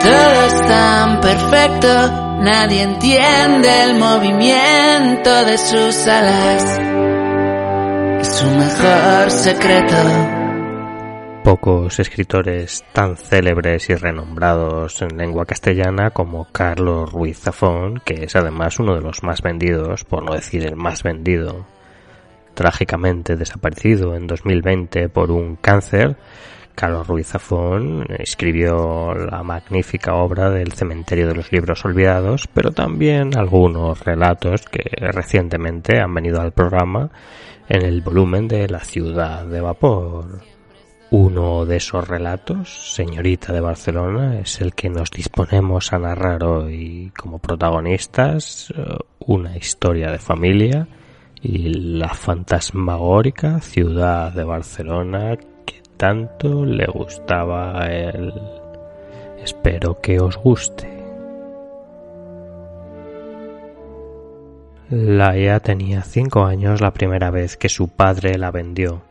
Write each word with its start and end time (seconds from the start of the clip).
Todo 0.00 0.46
es 0.46 0.60
tan 0.66 1.20
perfecto, 1.20 1.88
nadie 2.42 2.82
entiende 2.82 3.84
el 3.84 3.98
movimiento 3.98 5.44
de 5.44 5.58
sus 5.58 6.06
alas. 6.06 6.78
Es 8.20 8.36
su 8.36 8.46
mejor 8.50 9.30
secreto. 9.30 9.96
Pocos 11.44 11.98
escritores 12.00 12.84
tan 12.92 13.16
célebres 13.16 13.88
y 13.88 13.94
renombrados 13.94 15.00
en 15.00 15.16
lengua 15.16 15.46
castellana 15.46 16.10
como 16.10 16.46
Carlos 16.50 17.12
Ruiz 17.12 17.38
Zafón, 17.38 18.02
que 18.04 18.24
es 18.24 18.36
además 18.36 18.78
uno 18.78 18.96
de 18.96 19.00
los 19.00 19.22
más 19.22 19.42
vendidos, 19.42 20.04
por 20.04 20.24
no 20.24 20.34
decir 20.34 20.66
el 20.66 20.76
más 20.76 21.02
vendido, 21.04 21.64
trágicamente 22.54 23.36
desaparecido 23.36 24.16
en 24.16 24.26
2020 24.26 25.08
por 25.08 25.30
un 25.30 25.56
cáncer, 25.56 26.16
Carlos 26.76 27.06
Ruiz 27.06 27.28
Zafón 27.28 28.06
escribió 28.18 29.14
la 29.14 29.42
magnífica 29.42 30.14
obra 30.14 30.50
del 30.50 30.72
Cementerio 30.72 31.26
de 31.26 31.34
los 31.34 31.50
Libros 31.50 31.82
Olvidados, 31.86 32.46
pero 32.52 32.70
también 32.70 33.36
algunos 33.36 34.04
relatos 34.04 34.66
que 34.66 34.84
recientemente 35.10 35.98
han 35.98 36.12
venido 36.12 36.38
al 36.38 36.52
programa 36.52 37.10
en 37.66 37.82
el 37.82 38.02
volumen 38.02 38.46
de 38.46 38.68
La 38.68 38.80
ciudad 38.80 39.46
de 39.46 39.62
vapor. 39.62 40.42
Uno 41.10 41.64
de 41.64 41.76
esos 41.76 42.06
relatos, 42.06 42.92
Señorita 42.94 43.54
de 43.54 43.60
Barcelona, 43.60 44.38
es 44.40 44.60
el 44.60 44.74
que 44.74 44.90
nos 44.90 45.10
disponemos 45.10 45.94
a 45.94 45.98
narrar 45.98 46.44
hoy 46.44 47.10
como 47.16 47.38
protagonistas, 47.38 48.70
eh, 48.76 48.82
una 49.20 49.56
historia 49.56 50.10
de 50.10 50.18
familia 50.18 50.88
y 51.40 51.58
la 51.98 52.12
fantasmagórica 52.12 53.60
ciudad 53.60 54.32
de 54.32 54.44
Barcelona 54.44 55.38
tanto 55.96 56.64
le 56.64 56.86
gustaba 56.86 57.86
él. 57.86 58.32
Espero 59.42 60.00
que 60.00 60.20
os 60.20 60.36
guste. 60.36 60.92
Laia 64.88 65.60
tenía 65.60 66.02
cinco 66.02 66.44
años 66.44 66.80
la 66.80 66.92
primera 66.92 67.30
vez 67.30 67.56
que 67.56 67.68
su 67.68 67.88
padre 67.88 68.38
la 68.38 68.50
vendió 68.50 69.02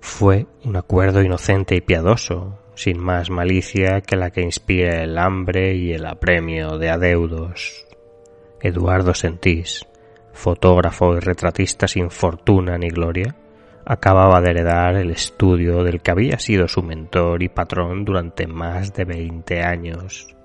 fue 0.00 0.46
un 0.64 0.76
acuerdo 0.76 1.22
inocente 1.22 1.76
y 1.76 1.80
piadoso, 1.80 2.58
sin 2.74 2.98
más 2.98 3.30
malicia 3.30 4.00
que 4.00 4.16
la 4.16 4.30
que 4.30 4.42
inspira 4.42 5.02
el 5.02 5.18
hambre 5.18 5.74
y 5.74 5.92
el 5.92 6.06
apremio 6.06 6.78
de 6.78 6.90
adeudos. 6.90 7.86
Eduardo 8.60 9.14
Sentís, 9.14 9.86
fotógrafo 10.32 11.16
y 11.16 11.20
retratista 11.20 11.88
sin 11.88 12.10
fortuna 12.10 12.78
ni 12.78 12.88
gloria, 12.88 13.34
acababa 13.88 14.42
de 14.42 14.50
heredar 14.50 14.96
el 14.96 15.10
estudio 15.10 15.82
del 15.82 16.02
que 16.02 16.10
había 16.10 16.38
sido 16.38 16.68
su 16.68 16.82
mentor 16.82 17.42
y 17.42 17.48
patrón 17.48 18.04
durante 18.04 18.46
más 18.46 18.92
de 18.92 19.06
veinte 19.06 19.62
años. 19.62 20.36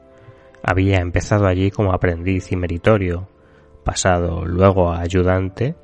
Había 0.64 1.00
empezado 1.00 1.46
allí 1.46 1.70
como 1.70 1.92
aprendiz 1.92 2.54
y 2.54 2.56
meritorio, 2.56 3.28
pasado 3.84 4.46
luego 4.46 4.94
a 4.94 5.02
ayudante 5.02 5.76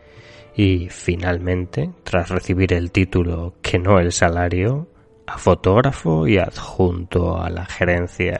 y 0.55 0.87
finalmente, 0.87 1.91
tras 2.03 2.29
recibir 2.29 2.71
el 2.71 2.91
título 2.93 3.55
que 3.61 3.77
no 3.77 3.99
el 3.99 4.13
salario, 4.13 4.87
a 5.27 5.37
fotógrafo 5.37 6.27
y 6.27 6.37
adjunto 6.37 7.41
a 7.41 7.49
la 7.49 7.65
gerencia. 7.65 8.39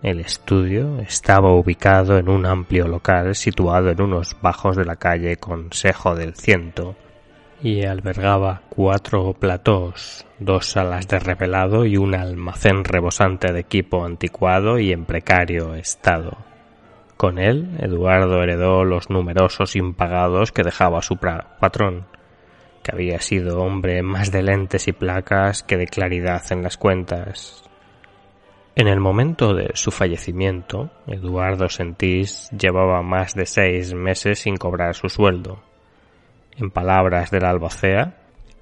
El 0.00 0.20
estudio 0.20 1.00
estaba 1.00 1.52
ubicado 1.52 2.18
en 2.18 2.28
un 2.28 2.46
amplio 2.46 2.86
local 2.86 3.34
situado 3.34 3.90
en 3.90 4.00
unos 4.00 4.36
bajos 4.40 4.76
de 4.76 4.84
la 4.84 4.94
calle 4.94 5.38
Consejo 5.38 6.14
del 6.14 6.36
Ciento 6.36 6.94
y 7.62 7.84
albergaba 7.84 8.62
cuatro 8.68 9.32
platós, 9.32 10.26
dos 10.38 10.66
salas 10.66 11.08
de 11.08 11.18
revelado 11.18 11.84
y 11.84 11.96
un 11.96 12.14
almacén 12.14 12.84
rebosante 12.84 13.52
de 13.52 13.60
equipo 13.60 14.04
anticuado 14.04 14.78
y 14.78 14.92
en 14.92 15.04
precario 15.04 15.74
estado. 15.74 16.36
Con 17.16 17.38
él, 17.38 17.76
Eduardo 17.80 18.42
heredó 18.42 18.84
los 18.84 19.08
numerosos 19.08 19.74
impagados 19.74 20.52
que 20.52 20.62
dejaba 20.62 21.00
su 21.00 21.16
patrón, 21.16 22.06
que 22.82 22.92
había 22.92 23.20
sido 23.20 23.60
hombre 23.60 24.02
más 24.02 24.30
de 24.30 24.42
lentes 24.42 24.86
y 24.86 24.92
placas 24.92 25.62
que 25.62 25.78
de 25.78 25.86
claridad 25.86 26.42
en 26.50 26.62
las 26.62 26.76
cuentas. 26.76 27.64
En 28.74 28.88
el 28.88 29.00
momento 29.00 29.54
de 29.54 29.70
su 29.72 29.90
fallecimiento, 29.90 30.90
Eduardo 31.06 31.70
Sentís 31.70 32.50
llevaba 32.50 33.00
más 33.00 33.34
de 33.34 33.46
seis 33.46 33.94
meses 33.94 34.40
sin 34.40 34.56
cobrar 34.56 34.94
su 34.94 35.08
sueldo. 35.08 35.62
En 36.58 36.70
palabras 36.70 37.30
del 37.30 37.44
albacea, 37.44 38.14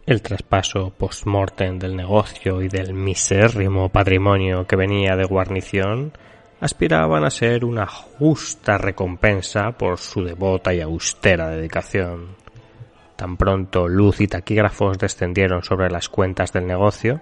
el 0.04 0.20
traspaso 0.20 0.92
post-mortem 0.98 1.78
del 1.78 1.94
negocio 1.94 2.60
y 2.60 2.66
del 2.66 2.92
misérrimo 2.92 3.88
patrimonio 3.88 4.66
que 4.66 4.74
venía 4.74 5.14
de 5.14 5.24
guarnición 5.24 6.12
aspiraban 6.60 7.24
a 7.24 7.30
ser 7.30 7.64
una 7.64 7.86
justa 7.86 8.78
recompensa 8.78 9.72
por 9.78 9.98
su 9.98 10.24
devota 10.24 10.74
y 10.74 10.80
austera 10.80 11.48
dedicación. 11.50 12.36
Tan 13.14 13.36
pronto 13.36 13.86
luz 13.86 14.20
y 14.20 14.26
taquígrafos 14.26 14.98
descendieron 14.98 15.62
sobre 15.62 15.88
las 15.88 16.08
cuentas 16.08 16.52
del 16.52 16.66
negocio, 16.66 17.20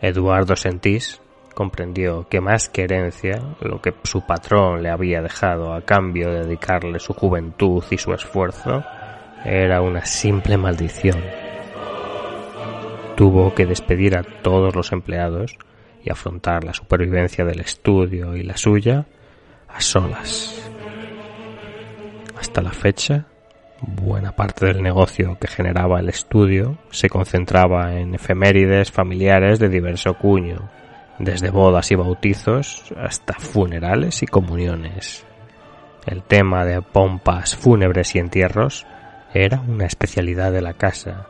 Eduardo 0.00 0.56
Sentís 0.56 1.20
comprendió 1.54 2.26
que 2.30 2.40
más 2.40 2.70
que 2.70 2.84
herencia, 2.84 3.42
lo 3.60 3.82
que 3.82 3.94
su 4.04 4.26
patrón 4.26 4.82
le 4.82 4.88
había 4.88 5.20
dejado 5.20 5.74
a 5.74 5.82
cambio 5.82 6.30
de 6.30 6.44
dedicarle 6.44 6.98
su 6.98 7.12
juventud 7.12 7.84
y 7.90 7.98
su 7.98 8.12
esfuerzo, 8.14 8.82
era 9.44 9.82
una 9.82 10.04
simple 10.06 10.56
maldición. 10.56 11.20
Tuvo 13.16 13.54
que 13.54 13.66
despedir 13.66 14.16
a 14.16 14.22
todos 14.22 14.74
los 14.74 14.92
empleados 14.92 15.56
y 16.02 16.10
afrontar 16.10 16.64
la 16.64 16.74
supervivencia 16.74 17.44
del 17.44 17.60
estudio 17.60 18.36
y 18.36 18.42
la 18.42 18.56
suya 18.56 19.06
a 19.68 19.80
solas. 19.80 20.70
Hasta 22.38 22.62
la 22.62 22.72
fecha, 22.72 23.26
buena 23.80 24.32
parte 24.32 24.66
del 24.66 24.82
negocio 24.82 25.38
que 25.40 25.48
generaba 25.48 26.00
el 26.00 26.08
estudio 26.08 26.78
se 26.90 27.08
concentraba 27.08 27.94
en 27.94 28.14
efemérides 28.14 28.90
familiares 28.90 29.58
de 29.58 29.68
diverso 29.68 30.14
cuño, 30.14 30.70
desde 31.18 31.50
bodas 31.50 31.90
y 31.92 31.94
bautizos 31.94 32.92
hasta 32.96 33.34
funerales 33.34 34.22
y 34.22 34.26
comuniones. 34.26 35.24
El 36.06 36.22
tema 36.22 36.64
de 36.64 36.82
pompas 36.82 37.56
fúnebres 37.56 38.14
y 38.14 38.18
entierros 38.18 38.86
era 39.34 39.60
una 39.60 39.86
especialidad 39.86 40.52
de 40.52 40.62
la 40.62 40.74
casa, 40.74 41.26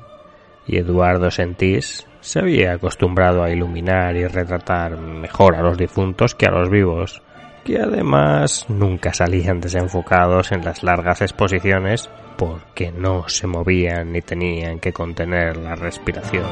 y 0.66 0.76
Eduardo 0.76 1.30
Sentís 1.30 2.06
se 2.20 2.38
había 2.38 2.74
acostumbrado 2.74 3.42
a 3.42 3.50
iluminar 3.50 4.16
y 4.16 4.26
retratar 4.26 4.98
mejor 4.98 5.56
a 5.56 5.62
los 5.62 5.78
difuntos 5.78 6.34
que 6.34 6.46
a 6.46 6.50
los 6.50 6.70
vivos, 6.70 7.22
que 7.64 7.80
además 7.80 8.66
nunca 8.68 9.14
salían 9.14 9.60
desenfocados 9.60 10.52
en 10.52 10.64
las 10.64 10.82
largas 10.82 11.22
exposiciones 11.22 12.10
porque 12.36 12.92
no 12.92 13.28
se 13.28 13.46
movían 13.46 14.12
ni 14.12 14.20
tenían 14.20 14.80
que 14.80 14.92
contener 14.92 15.56
la 15.56 15.74
respiración. 15.74 16.44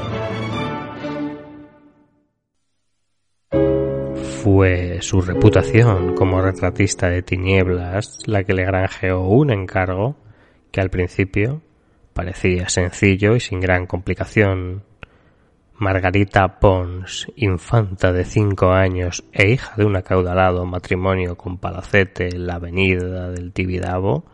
Fue 4.42 4.98
su 5.02 5.20
reputación 5.20 6.14
como 6.14 6.41
retratista 6.41 7.08
de 7.08 7.22
tinieblas 7.22 8.18
la 8.26 8.42
que 8.42 8.54
le 8.54 8.64
granjeó 8.64 9.20
un 9.20 9.50
encargo 9.50 10.16
que 10.72 10.81
al 10.81 10.91
principio 10.91 11.62
parecía 12.15 12.69
sencillo 12.69 13.37
y 13.37 13.41
sin 13.41 13.60
gran 13.60 13.87
complicación 13.87 14.83
Margarita 15.75 16.60
Pons, 16.60 17.27
infanta 17.37 18.12
de 18.12 18.25
cinco 18.25 18.72
años 18.72 19.25
e 19.33 19.50
hija 19.50 19.75
de 19.77 19.84
un 19.84 19.97
acaudalado 19.97 20.65
matrimonio 20.65 21.37
con 21.37 21.59
palacete 21.59 22.28
en 22.28 22.47
la 22.47 22.55
avenida 22.55 23.31
del 23.31 23.53
Tibidabo 23.53 24.25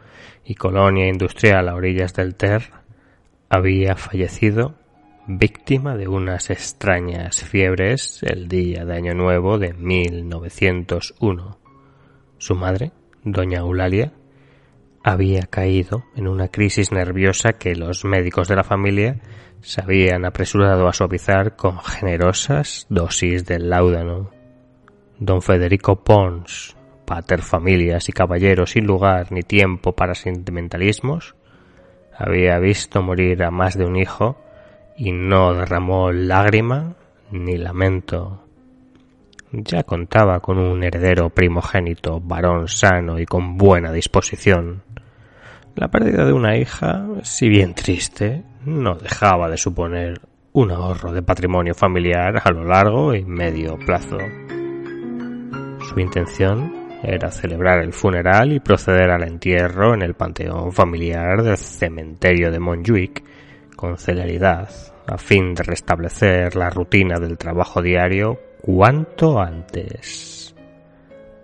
y 0.44 0.54
colonia 0.56 1.09
industrial 1.09 1.69
a 1.69 1.75
orillas 1.75 2.12
del 2.15 2.34
Ter, 2.34 2.70
había 3.49 3.97
fallecido 3.97 4.75
víctima 5.26 5.97
de 5.97 6.09
unas 6.09 6.50
extrañas 6.50 7.43
fiebres 7.44 8.22
el 8.22 8.49
día 8.49 8.84
de 8.84 8.94
Año 8.94 9.15
Nuevo 9.15 9.59
de 9.59 9.72
1901. 9.72 11.58
Su 12.38 12.55
madre, 12.55 12.93
doña 13.25 13.61
Eulalia, 13.61 14.12
había 15.08 15.43
caído 15.43 16.05
en 16.16 16.28
una 16.28 16.49
crisis 16.49 16.93
nerviosa 16.93 17.55
que 17.55 17.75
los 17.75 18.05
médicos 18.05 18.46
de 18.49 18.56
la 18.56 18.64
familia 18.64 19.20
se 19.62 19.81
habían 19.81 20.25
apresurado 20.25 20.87
a 20.87 20.93
suavizar 20.93 21.56
con 21.56 21.78
generosas 21.78 22.87
dosis 22.90 23.46
del 23.46 23.70
láudano. 23.70 24.31
Don 25.19 25.40
Federico 25.40 26.05
Pons, 26.05 26.76
pater 27.06 27.40
familias 27.40 28.08
y 28.08 28.12
caballero 28.12 28.66
sin 28.66 28.87
lugar 28.87 29.32
ni 29.32 29.43
tiempo 29.43 29.93
para 29.93 30.14
sentimentalismos, 30.14 31.34
había 32.16 32.58
visto 32.58 33.02
morir 33.02 33.43
a 33.43 33.50
más 33.50 33.78
de 33.78 33.87
un 33.87 33.96
hijo 33.96 34.37
y 34.96 35.12
no 35.12 35.55
derramó 35.55 36.12
lágrima 36.12 36.96
ni 37.31 37.56
lamento. 37.56 38.44
Ya 39.52 39.82
contaba 39.84 40.40
con 40.40 40.58
un 40.58 40.84
heredero 40.84 41.31
primogénito, 41.31 42.20
varón 42.20 42.69
sano 42.69 43.19
y 43.19 43.25
con 43.25 43.56
buena 43.56 43.93
disposición. 43.93 44.82
La 45.78 45.86
pérdida 45.86 46.25
de 46.25 46.32
una 46.32 46.56
hija, 46.56 47.06
si 47.22 47.48
bien 47.48 47.72
triste, 47.72 48.42
no 48.64 48.96
dejaba 48.96 49.48
de 49.48 49.56
suponer 49.56 50.20
un 50.52 50.72
ahorro 50.72 51.12
de 51.12 51.22
patrimonio 51.22 51.72
familiar 51.72 52.42
a 52.42 52.50
lo 52.50 52.64
largo 52.64 53.14
y 53.14 53.25
medio 53.25 53.78
plazo. 53.86 54.19
Su 55.88 56.00
intención 56.00 56.88
era 57.00 57.30
celebrar 57.30 57.78
el 57.78 57.92
funeral 57.92 58.52
y 58.52 58.58
proceder 58.58 59.08
al 59.12 59.22
entierro 59.22 59.94
en 59.94 60.02
el 60.02 60.14
panteón 60.14 60.72
familiar 60.72 61.44
del 61.44 61.56
cementerio 61.56 62.50
de 62.50 62.58
Montjuic 62.58 63.22
con 63.76 63.98
celeridad, 63.98 64.69
a 65.06 65.16
fin 65.16 65.54
de 65.54 65.62
restablecer 65.62 66.56
la 66.56 66.70
rutina 66.70 67.20
del 67.20 67.38
trabajo 67.38 67.81
diario 67.81 68.36
cuanto 68.60 69.38
antes. 69.38 70.38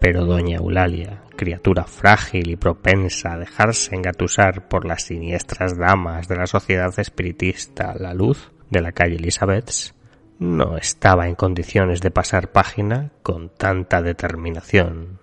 Pero 0.05 0.27
doña 0.27 0.59
Eulalia, 0.59 1.23
criatura 1.35 1.85
frágil 1.85 2.51
y 2.51 2.57
propensa 2.57 3.33
a 3.33 3.39
dejarse 3.39 3.95
engatusar 3.95 4.69
por 4.69 4.85
las 4.85 5.05
siniestras 5.05 5.79
damas 5.79 6.29
de 6.29 6.37
la 6.37 6.47
sociedad 6.47 6.93
espiritista 6.99 7.95
La 7.99 8.13
Luz 8.13 8.53
de 8.69 8.83
la 8.83 8.93
calle 8.93 9.17
Elizabeth, 9.17 9.95
no 10.39 10.77
estaba 10.77 11.27
en 11.27 11.35
condiciones 11.35 12.03
de 12.03 12.11
pasar 12.11 12.53
página 12.53 13.13
con 13.23 13.49
tanta 13.49 14.03
determinación. 14.03 15.21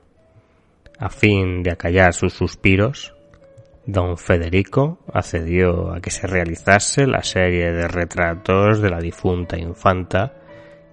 A 0.97 1.09
fin 1.09 1.61
de 1.61 1.69
acallar 1.69 2.15
sus 2.15 2.33
suspiros, 2.33 3.13
don 3.85 4.17
Federico 4.17 4.97
accedió 5.13 5.93
a 5.93 6.01
que 6.01 6.09
se 6.09 6.25
realizase 6.25 7.05
la 7.05 7.21
serie 7.21 7.71
de 7.71 7.87
retratos 7.87 8.81
de 8.81 8.89
la 8.89 8.99
difunta 8.99 9.59
infanta 9.59 10.33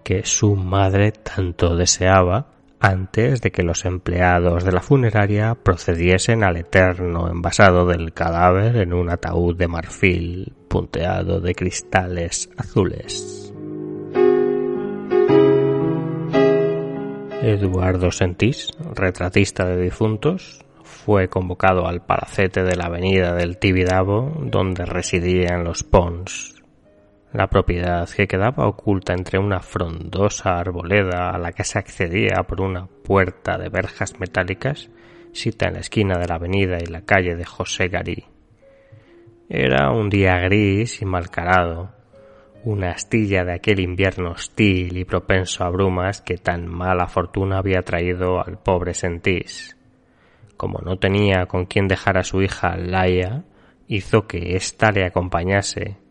que 0.05 0.27
su 0.27 0.57
madre 0.57 1.11
tanto 1.13 1.75
deseaba 1.75 2.58
antes 2.81 3.41
de 3.41 3.51
que 3.51 3.63
los 3.63 3.85
empleados 3.85 4.65
de 4.65 4.73
la 4.73 4.81
funeraria 4.81 5.55
procediesen 5.55 6.45
al 6.45 6.57
eterno 6.57 7.29
envasado 7.29 7.87
del 7.87 8.13
cadáver 8.13 8.77
en 8.77 8.93
un 8.93 9.11
ataúd 9.11 9.57
de 9.57 9.69
marfil 9.69 10.53
punteado 10.69 11.41
de 11.41 11.55
cristales 11.55 12.51
azules. 12.57 13.53
Eduardo 17.43 18.11
Sentís, 18.11 18.69
retratista 18.95 19.65
de 19.65 19.81
difuntos, 19.83 20.65
fue 20.83 21.29
convocado 21.29 21.87
al 21.87 22.05
palacete 22.05 22.63
de 22.63 22.77
la 22.77 22.87
avenida 22.87 23.35
del 23.35 23.59
Tibidabo, 23.59 24.33
donde 24.45 24.85
residían 24.85 25.65
los 25.65 25.83
Pons, 25.85 26.58
la 27.39 27.47
propiedad 27.47 28.09
que 28.09 28.27
quedaba 28.27 28.67
oculta 28.67 29.13
entre 29.13 29.39
una 29.39 29.61
frondosa 29.61 30.59
arboleda 30.59 31.31
a 31.31 31.39
la 31.39 31.53
que 31.53 31.63
se 31.63 31.79
accedía 31.79 32.43
por 32.49 32.61
una 32.61 32.89
puerta 32.89 33.57
de 33.57 33.69
verjas 33.69 34.19
metálicas, 34.19 34.91
sita 35.31 35.69
en 35.69 35.75
la 35.75 35.79
esquina 35.79 36.19
de 36.19 36.27
la 36.27 36.35
avenida 36.35 36.79
y 36.83 36.87
la 36.87 37.03
calle 37.03 37.37
de 37.37 37.45
José 37.45 37.87
Garí. 37.87 38.25
Era 39.49 39.93
un 39.93 40.11
día 40.11 40.37
gris 40.41 41.01
y 41.01 41.05
malcarado, 41.05 41.93
una 42.65 42.91
astilla 42.91 43.45
de 43.45 43.53
aquel 43.53 43.79
invierno 43.79 44.33
hostil 44.33 44.97
y 44.97 45.05
propenso 45.05 45.63
a 45.63 45.71
brumas 45.71 46.21
que 46.21 46.39
tan 46.39 46.67
mala 46.67 47.07
fortuna 47.07 47.59
había 47.59 47.83
traído 47.83 48.45
al 48.45 48.59
pobre 48.59 48.95
Sentís. 48.95 49.77
Como 50.57 50.81
no 50.81 50.99
tenía 50.99 51.47
con 51.47 51.67
quien 51.67 51.87
dejar 51.87 52.19
a 52.19 52.25
su 52.25 52.43
hija 52.43 52.77
Laia, 52.77 53.45
hizo 53.87 54.27
que 54.27 54.57
ésta 54.57 54.91
le 54.91 55.05
acompañase 55.05 56.08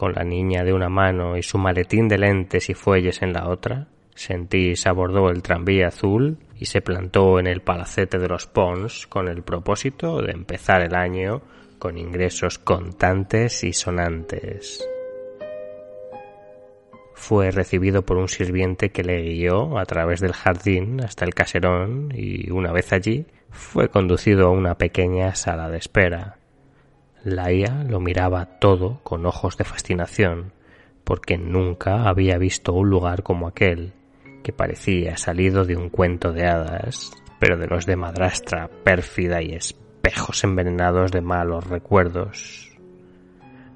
con 0.00 0.14
la 0.14 0.24
niña 0.24 0.64
de 0.64 0.72
una 0.72 0.88
mano 0.88 1.36
y 1.36 1.42
su 1.42 1.58
maletín 1.58 2.08
de 2.08 2.16
lentes 2.16 2.70
y 2.70 2.74
fuelles 2.74 3.20
en 3.20 3.34
la 3.34 3.50
otra, 3.50 3.86
Sentís 4.14 4.86
abordó 4.86 5.28
el 5.28 5.42
tranvía 5.42 5.88
azul 5.88 6.38
y 6.58 6.64
se 6.64 6.80
plantó 6.80 7.38
en 7.38 7.46
el 7.46 7.60
palacete 7.60 8.18
de 8.18 8.26
los 8.26 8.46
Pons 8.46 9.06
con 9.06 9.28
el 9.28 9.42
propósito 9.42 10.22
de 10.22 10.32
empezar 10.32 10.80
el 10.80 10.94
año 10.94 11.42
con 11.78 11.98
ingresos 11.98 12.58
contantes 12.58 13.62
y 13.62 13.74
sonantes. 13.74 14.88
Fue 17.12 17.50
recibido 17.50 18.00
por 18.00 18.16
un 18.16 18.28
sirviente 18.28 18.92
que 18.92 19.04
le 19.04 19.20
guió 19.20 19.78
a 19.78 19.84
través 19.84 20.20
del 20.20 20.32
jardín 20.32 21.04
hasta 21.04 21.26
el 21.26 21.34
caserón 21.34 22.10
y 22.16 22.50
una 22.50 22.72
vez 22.72 22.94
allí 22.94 23.26
fue 23.50 23.90
conducido 23.90 24.46
a 24.46 24.50
una 24.50 24.76
pequeña 24.76 25.34
sala 25.34 25.68
de 25.68 25.76
espera, 25.76 26.39
Laia 27.24 27.84
lo 27.84 28.00
miraba 28.00 28.46
todo 28.46 29.00
con 29.02 29.26
ojos 29.26 29.56
de 29.58 29.64
fascinación, 29.64 30.52
porque 31.04 31.36
nunca 31.36 32.08
había 32.08 32.38
visto 32.38 32.72
un 32.72 32.88
lugar 32.88 33.22
como 33.22 33.46
aquel, 33.46 33.92
que 34.42 34.52
parecía 34.52 35.16
salido 35.18 35.64
de 35.64 35.76
un 35.76 35.90
cuento 35.90 36.32
de 36.32 36.46
hadas, 36.46 37.12
pero 37.38 37.58
de 37.58 37.66
los 37.66 37.84
de 37.84 37.96
madrastra 37.96 38.70
pérfida 38.84 39.42
y 39.42 39.52
espejos 39.52 40.44
envenenados 40.44 41.10
de 41.12 41.20
malos 41.20 41.66
recuerdos. 41.66 42.70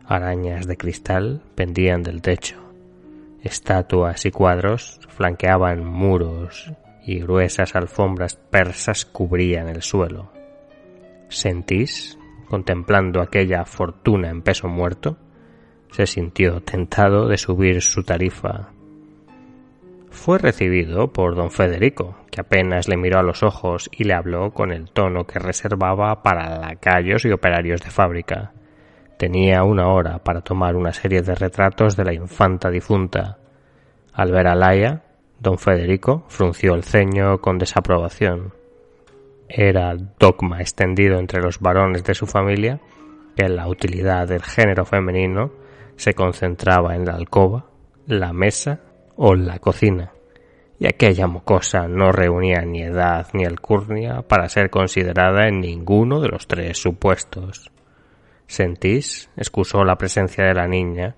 Arañas 0.06 0.66
de 0.66 0.76
cristal 0.76 1.42
pendían 1.54 2.02
del 2.02 2.22
techo. 2.22 2.56
Estatuas 3.42 4.24
y 4.24 4.30
cuadros 4.30 5.00
flanqueaban 5.08 5.84
muros 5.84 6.72
y 7.06 7.20
gruesas 7.20 7.76
alfombras 7.76 8.36
persas 8.36 9.04
cubrían 9.04 9.68
el 9.68 9.82
suelo. 9.82 10.32
Sentís 11.28 12.18
contemplando 12.44 13.20
aquella 13.20 13.64
fortuna 13.64 14.30
en 14.30 14.42
peso 14.42 14.68
muerto, 14.68 15.16
se 15.90 16.06
sintió 16.06 16.60
tentado 16.60 17.28
de 17.28 17.38
subir 17.38 17.80
su 17.80 18.02
tarifa. 18.02 18.70
Fue 20.10 20.38
recibido 20.38 21.12
por 21.12 21.34
don 21.34 21.50
Federico, 21.50 22.16
que 22.30 22.40
apenas 22.40 22.88
le 22.88 22.96
miró 22.96 23.18
a 23.18 23.22
los 23.22 23.42
ojos 23.42 23.88
y 23.92 24.04
le 24.04 24.14
habló 24.14 24.52
con 24.52 24.72
el 24.72 24.90
tono 24.90 25.24
que 25.24 25.38
reservaba 25.38 26.22
para 26.22 26.58
lacayos 26.58 27.24
y 27.24 27.32
operarios 27.32 27.80
de 27.82 27.90
fábrica. 27.90 28.52
Tenía 29.18 29.62
una 29.64 29.88
hora 29.88 30.18
para 30.18 30.40
tomar 30.40 30.76
una 30.76 30.92
serie 30.92 31.22
de 31.22 31.34
retratos 31.34 31.96
de 31.96 32.04
la 32.04 32.14
infanta 32.14 32.70
difunta. 32.70 33.38
Al 34.12 34.32
ver 34.32 34.48
a 34.48 34.54
Laia, 34.54 35.02
don 35.40 35.58
Federico 35.58 36.24
frunció 36.28 36.74
el 36.74 36.84
ceño 36.84 37.38
con 37.40 37.58
desaprobación 37.58 38.52
era 39.48 39.94
dogma 40.18 40.60
extendido 40.60 41.18
entre 41.18 41.40
los 41.40 41.60
varones 41.60 42.04
de 42.04 42.14
su 42.14 42.26
familia 42.26 42.80
que 43.36 43.48
la 43.48 43.68
utilidad 43.68 44.28
del 44.28 44.42
género 44.42 44.84
femenino 44.84 45.52
se 45.96 46.14
concentraba 46.14 46.94
en 46.94 47.04
la 47.04 47.14
alcoba, 47.14 47.66
la 48.06 48.32
mesa 48.32 48.80
o 49.16 49.34
la 49.34 49.58
cocina, 49.58 50.12
y 50.78 50.86
aquella 50.86 51.26
mocosa 51.26 51.86
no 51.88 52.12
reunía 52.12 52.62
ni 52.62 52.82
edad 52.82 53.28
ni 53.32 53.44
alcurnia 53.44 54.22
para 54.22 54.48
ser 54.48 54.70
considerada 54.70 55.46
en 55.48 55.60
ninguno 55.60 56.20
de 56.20 56.28
los 56.28 56.46
tres 56.46 56.78
supuestos. 56.78 57.70
Sentís 58.46 59.30
excusó 59.36 59.84
la 59.84 59.96
presencia 59.96 60.44
de 60.44 60.54
la 60.54 60.66
niña, 60.66 61.16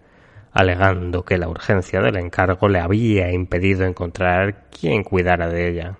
alegando 0.52 1.24
que 1.24 1.38
la 1.38 1.48
urgencia 1.48 2.00
del 2.00 2.16
encargo 2.16 2.68
le 2.68 2.80
había 2.80 3.32
impedido 3.32 3.84
encontrar 3.84 4.68
quien 4.70 5.02
cuidara 5.02 5.48
de 5.48 5.68
ella. 5.68 5.98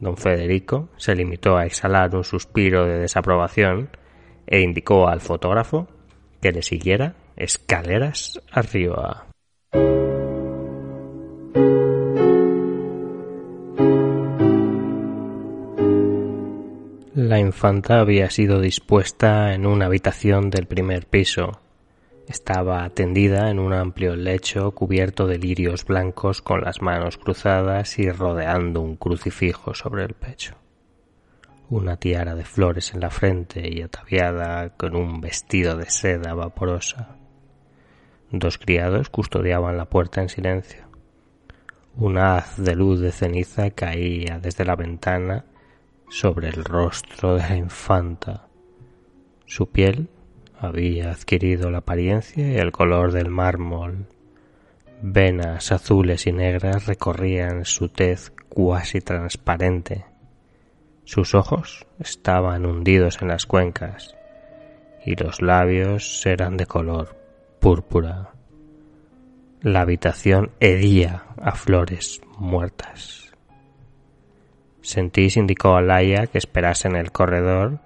Don 0.00 0.16
Federico 0.16 0.88
se 0.96 1.14
limitó 1.14 1.56
a 1.56 1.66
exhalar 1.66 2.14
un 2.16 2.24
suspiro 2.24 2.86
de 2.86 2.98
desaprobación 2.98 3.90
e 4.46 4.60
indicó 4.60 5.08
al 5.08 5.20
fotógrafo 5.20 5.86
que 6.40 6.52
le 6.52 6.62
siguiera 6.62 7.14
escaleras 7.36 8.40
arriba. 8.50 9.26
La 17.14 17.38
infanta 17.38 18.00
había 18.00 18.30
sido 18.30 18.60
dispuesta 18.60 19.52
en 19.52 19.66
una 19.66 19.86
habitación 19.86 20.48
del 20.48 20.66
primer 20.66 21.06
piso, 21.06 21.60
estaba 22.30 22.88
tendida 22.90 23.50
en 23.50 23.58
un 23.58 23.72
amplio 23.72 24.14
lecho 24.14 24.70
cubierto 24.70 25.26
de 25.26 25.36
lirios 25.36 25.84
blancos 25.84 26.42
con 26.42 26.60
las 26.60 26.80
manos 26.80 27.18
cruzadas 27.18 27.98
y 27.98 28.08
rodeando 28.08 28.80
un 28.80 28.94
crucifijo 28.94 29.74
sobre 29.74 30.04
el 30.04 30.14
pecho. 30.14 30.54
Una 31.68 31.96
tiara 31.96 32.36
de 32.36 32.44
flores 32.44 32.94
en 32.94 33.00
la 33.00 33.10
frente 33.10 33.68
y 33.68 33.82
ataviada 33.82 34.76
con 34.76 34.94
un 34.94 35.20
vestido 35.20 35.76
de 35.76 35.90
seda 35.90 36.32
vaporosa. 36.34 37.16
Dos 38.30 38.58
criados 38.58 39.10
custodiaban 39.10 39.76
la 39.76 39.90
puerta 39.90 40.22
en 40.22 40.28
silencio. 40.28 40.88
Un 41.96 42.16
haz 42.16 42.56
de 42.58 42.76
luz 42.76 43.00
de 43.00 43.10
ceniza 43.10 43.70
caía 43.70 44.38
desde 44.38 44.64
la 44.64 44.76
ventana 44.76 45.46
sobre 46.08 46.48
el 46.48 46.64
rostro 46.64 47.34
de 47.34 47.40
la 47.40 47.56
infanta. 47.56 48.46
Su 49.46 49.68
piel 49.68 50.08
había 50.60 51.10
adquirido 51.10 51.70
la 51.70 51.78
apariencia 51.78 52.46
y 52.46 52.56
el 52.56 52.70
color 52.70 53.12
del 53.12 53.30
mármol. 53.30 54.06
Venas 55.00 55.72
azules 55.72 56.26
y 56.26 56.32
negras 56.32 56.86
recorrían 56.86 57.64
su 57.64 57.88
tez 57.88 58.30
cuasi 58.50 59.00
transparente. 59.00 60.04
Sus 61.04 61.34
ojos 61.34 61.86
estaban 61.98 62.66
hundidos 62.66 63.22
en 63.22 63.28
las 63.28 63.46
cuencas 63.46 64.14
y 65.04 65.16
los 65.16 65.40
labios 65.40 66.24
eran 66.26 66.58
de 66.58 66.66
color 66.66 67.16
púrpura. 67.58 68.34
La 69.62 69.80
habitación 69.80 70.50
hedía 70.60 71.24
a 71.40 71.52
flores 71.52 72.20
muertas. 72.38 73.32
Sentís 74.82 75.38
indicó 75.38 75.76
a 75.76 75.82
Laia 75.82 76.26
que 76.26 76.38
esperase 76.38 76.88
en 76.88 76.96
el 76.96 77.12
corredor 77.12 77.80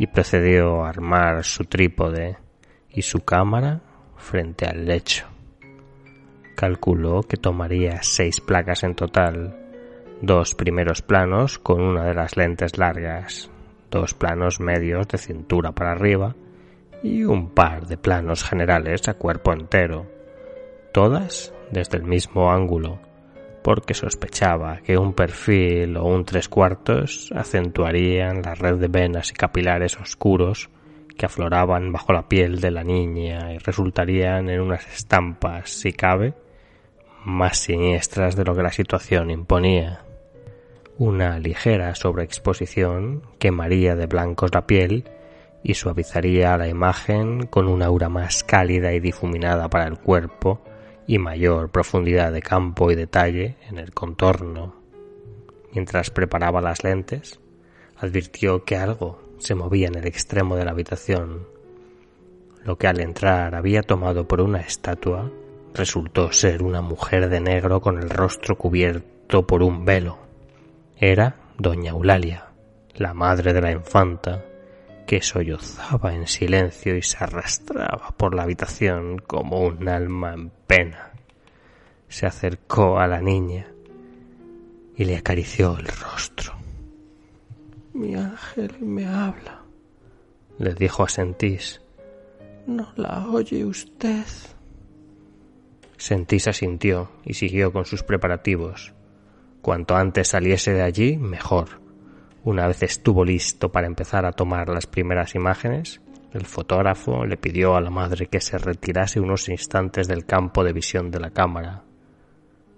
y 0.00 0.06
procedió 0.06 0.82
a 0.82 0.88
armar 0.88 1.44
su 1.44 1.66
trípode 1.66 2.38
y 2.88 3.02
su 3.02 3.20
cámara 3.20 3.82
frente 4.16 4.64
al 4.64 4.86
lecho. 4.86 5.26
Calculó 6.56 7.22
que 7.22 7.36
tomaría 7.36 8.02
seis 8.02 8.40
placas 8.40 8.82
en 8.82 8.94
total, 8.94 9.54
dos 10.22 10.54
primeros 10.54 11.02
planos 11.02 11.58
con 11.58 11.82
una 11.82 12.06
de 12.06 12.14
las 12.14 12.38
lentes 12.38 12.78
largas, 12.78 13.50
dos 13.90 14.14
planos 14.14 14.58
medios 14.58 15.06
de 15.06 15.18
cintura 15.18 15.72
para 15.72 15.92
arriba 15.92 16.34
y 17.02 17.24
un 17.24 17.50
par 17.50 17.86
de 17.86 17.98
planos 17.98 18.42
generales 18.42 19.06
a 19.06 19.12
cuerpo 19.12 19.52
entero, 19.52 20.06
todas 20.94 21.52
desde 21.72 21.98
el 21.98 22.04
mismo 22.04 22.50
ángulo, 22.50 23.00
porque 23.62 23.94
sospechaba 23.94 24.78
que 24.78 24.96
un 24.96 25.12
perfil 25.12 25.96
o 25.96 26.04
un 26.04 26.24
tres 26.24 26.48
cuartos 26.48 27.30
acentuarían 27.34 28.42
la 28.42 28.54
red 28.54 28.76
de 28.76 28.88
venas 28.88 29.30
y 29.30 29.34
capilares 29.34 29.98
oscuros 29.98 30.70
que 31.16 31.26
afloraban 31.26 31.92
bajo 31.92 32.12
la 32.12 32.28
piel 32.28 32.60
de 32.60 32.70
la 32.70 32.82
niña 32.82 33.52
y 33.52 33.58
resultarían 33.58 34.48
en 34.48 34.60
unas 34.60 34.86
estampas, 34.86 35.70
si 35.70 35.92
cabe, 35.92 36.34
más 37.24 37.58
siniestras 37.58 38.36
de 38.36 38.44
lo 38.44 38.54
que 38.54 38.62
la 38.62 38.72
situación 38.72 39.30
imponía. 39.30 40.04
Una 40.96 41.38
ligera 41.38 41.94
sobreexposición 41.94 43.22
quemaría 43.38 43.96
de 43.96 44.06
blancos 44.06 44.50
la 44.54 44.66
piel 44.66 45.04
y 45.62 45.74
suavizaría 45.74 46.56
la 46.56 46.68
imagen 46.68 47.46
con 47.46 47.68
una 47.68 47.86
aura 47.86 48.08
más 48.08 48.42
cálida 48.42 48.92
y 48.94 49.00
difuminada 49.00 49.68
para 49.68 49.86
el 49.86 49.98
cuerpo 49.98 50.62
y 51.10 51.18
mayor 51.18 51.70
profundidad 51.70 52.32
de 52.32 52.40
campo 52.40 52.88
y 52.92 52.94
detalle 52.94 53.56
en 53.68 53.78
el 53.78 53.92
contorno. 53.92 54.76
Mientras 55.72 56.08
preparaba 56.10 56.60
las 56.60 56.84
lentes, 56.84 57.40
advirtió 57.96 58.64
que 58.64 58.76
algo 58.76 59.20
se 59.38 59.56
movía 59.56 59.88
en 59.88 59.96
el 59.96 60.06
extremo 60.06 60.54
de 60.54 60.64
la 60.64 60.70
habitación. 60.70 61.48
Lo 62.62 62.78
que 62.78 62.86
al 62.86 63.00
entrar 63.00 63.56
había 63.56 63.82
tomado 63.82 64.28
por 64.28 64.40
una 64.40 64.60
estatua 64.60 65.28
resultó 65.74 66.30
ser 66.30 66.62
una 66.62 66.80
mujer 66.80 67.28
de 67.28 67.40
negro 67.40 67.80
con 67.80 67.98
el 67.98 68.08
rostro 68.08 68.56
cubierto 68.56 69.44
por 69.48 69.64
un 69.64 69.84
velo. 69.84 70.16
Era 70.96 71.34
doña 71.58 71.90
Eulalia, 71.90 72.52
la 72.94 73.14
madre 73.14 73.52
de 73.52 73.60
la 73.60 73.72
infanta, 73.72 74.44
que 75.10 75.22
sollozaba 75.22 76.14
en 76.14 76.28
silencio 76.28 76.96
y 76.96 77.02
se 77.02 77.16
arrastraba 77.18 78.14
por 78.16 78.32
la 78.32 78.44
habitación 78.44 79.18
como 79.18 79.58
un 79.66 79.88
alma 79.88 80.34
en 80.34 80.50
pena. 80.68 81.10
Se 82.08 82.26
acercó 82.26 83.00
a 83.00 83.08
la 83.08 83.20
niña 83.20 83.66
y 84.96 85.04
le 85.04 85.16
acarició 85.16 85.76
el 85.76 85.88
rostro. 85.88 86.52
Mi 87.92 88.14
ángel 88.14 88.72
me 88.78 89.04
habla, 89.04 89.62
le 90.60 90.74
dijo 90.74 91.02
a 91.02 91.08
Sentís. 91.08 91.82
¿No 92.68 92.92
la 92.94 93.26
oye 93.30 93.64
usted? 93.64 94.26
Sentís 95.96 96.46
asintió 96.46 97.10
y 97.24 97.34
siguió 97.34 97.72
con 97.72 97.84
sus 97.84 98.04
preparativos. 98.04 98.94
Cuanto 99.60 99.96
antes 99.96 100.28
saliese 100.28 100.72
de 100.72 100.82
allí, 100.82 101.16
mejor. 101.16 101.80
Una 102.42 102.66
vez 102.66 102.82
estuvo 102.82 103.24
listo 103.24 103.70
para 103.70 103.86
empezar 103.86 104.24
a 104.24 104.32
tomar 104.32 104.68
las 104.70 104.86
primeras 104.86 105.34
imágenes, 105.34 106.00
el 106.32 106.46
fotógrafo 106.46 107.26
le 107.26 107.36
pidió 107.36 107.76
a 107.76 107.80
la 107.80 107.90
madre 107.90 108.28
que 108.28 108.40
se 108.40 108.56
retirase 108.56 109.20
unos 109.20 109.48
instantes 109.48 110.08
del 110.08 110.24
campo 110.24 110.64
de 110.64 110.72
visión 110.72 111.10
de 111.10 111.20
la 111.20 111.30
cámara. 111.30 111.82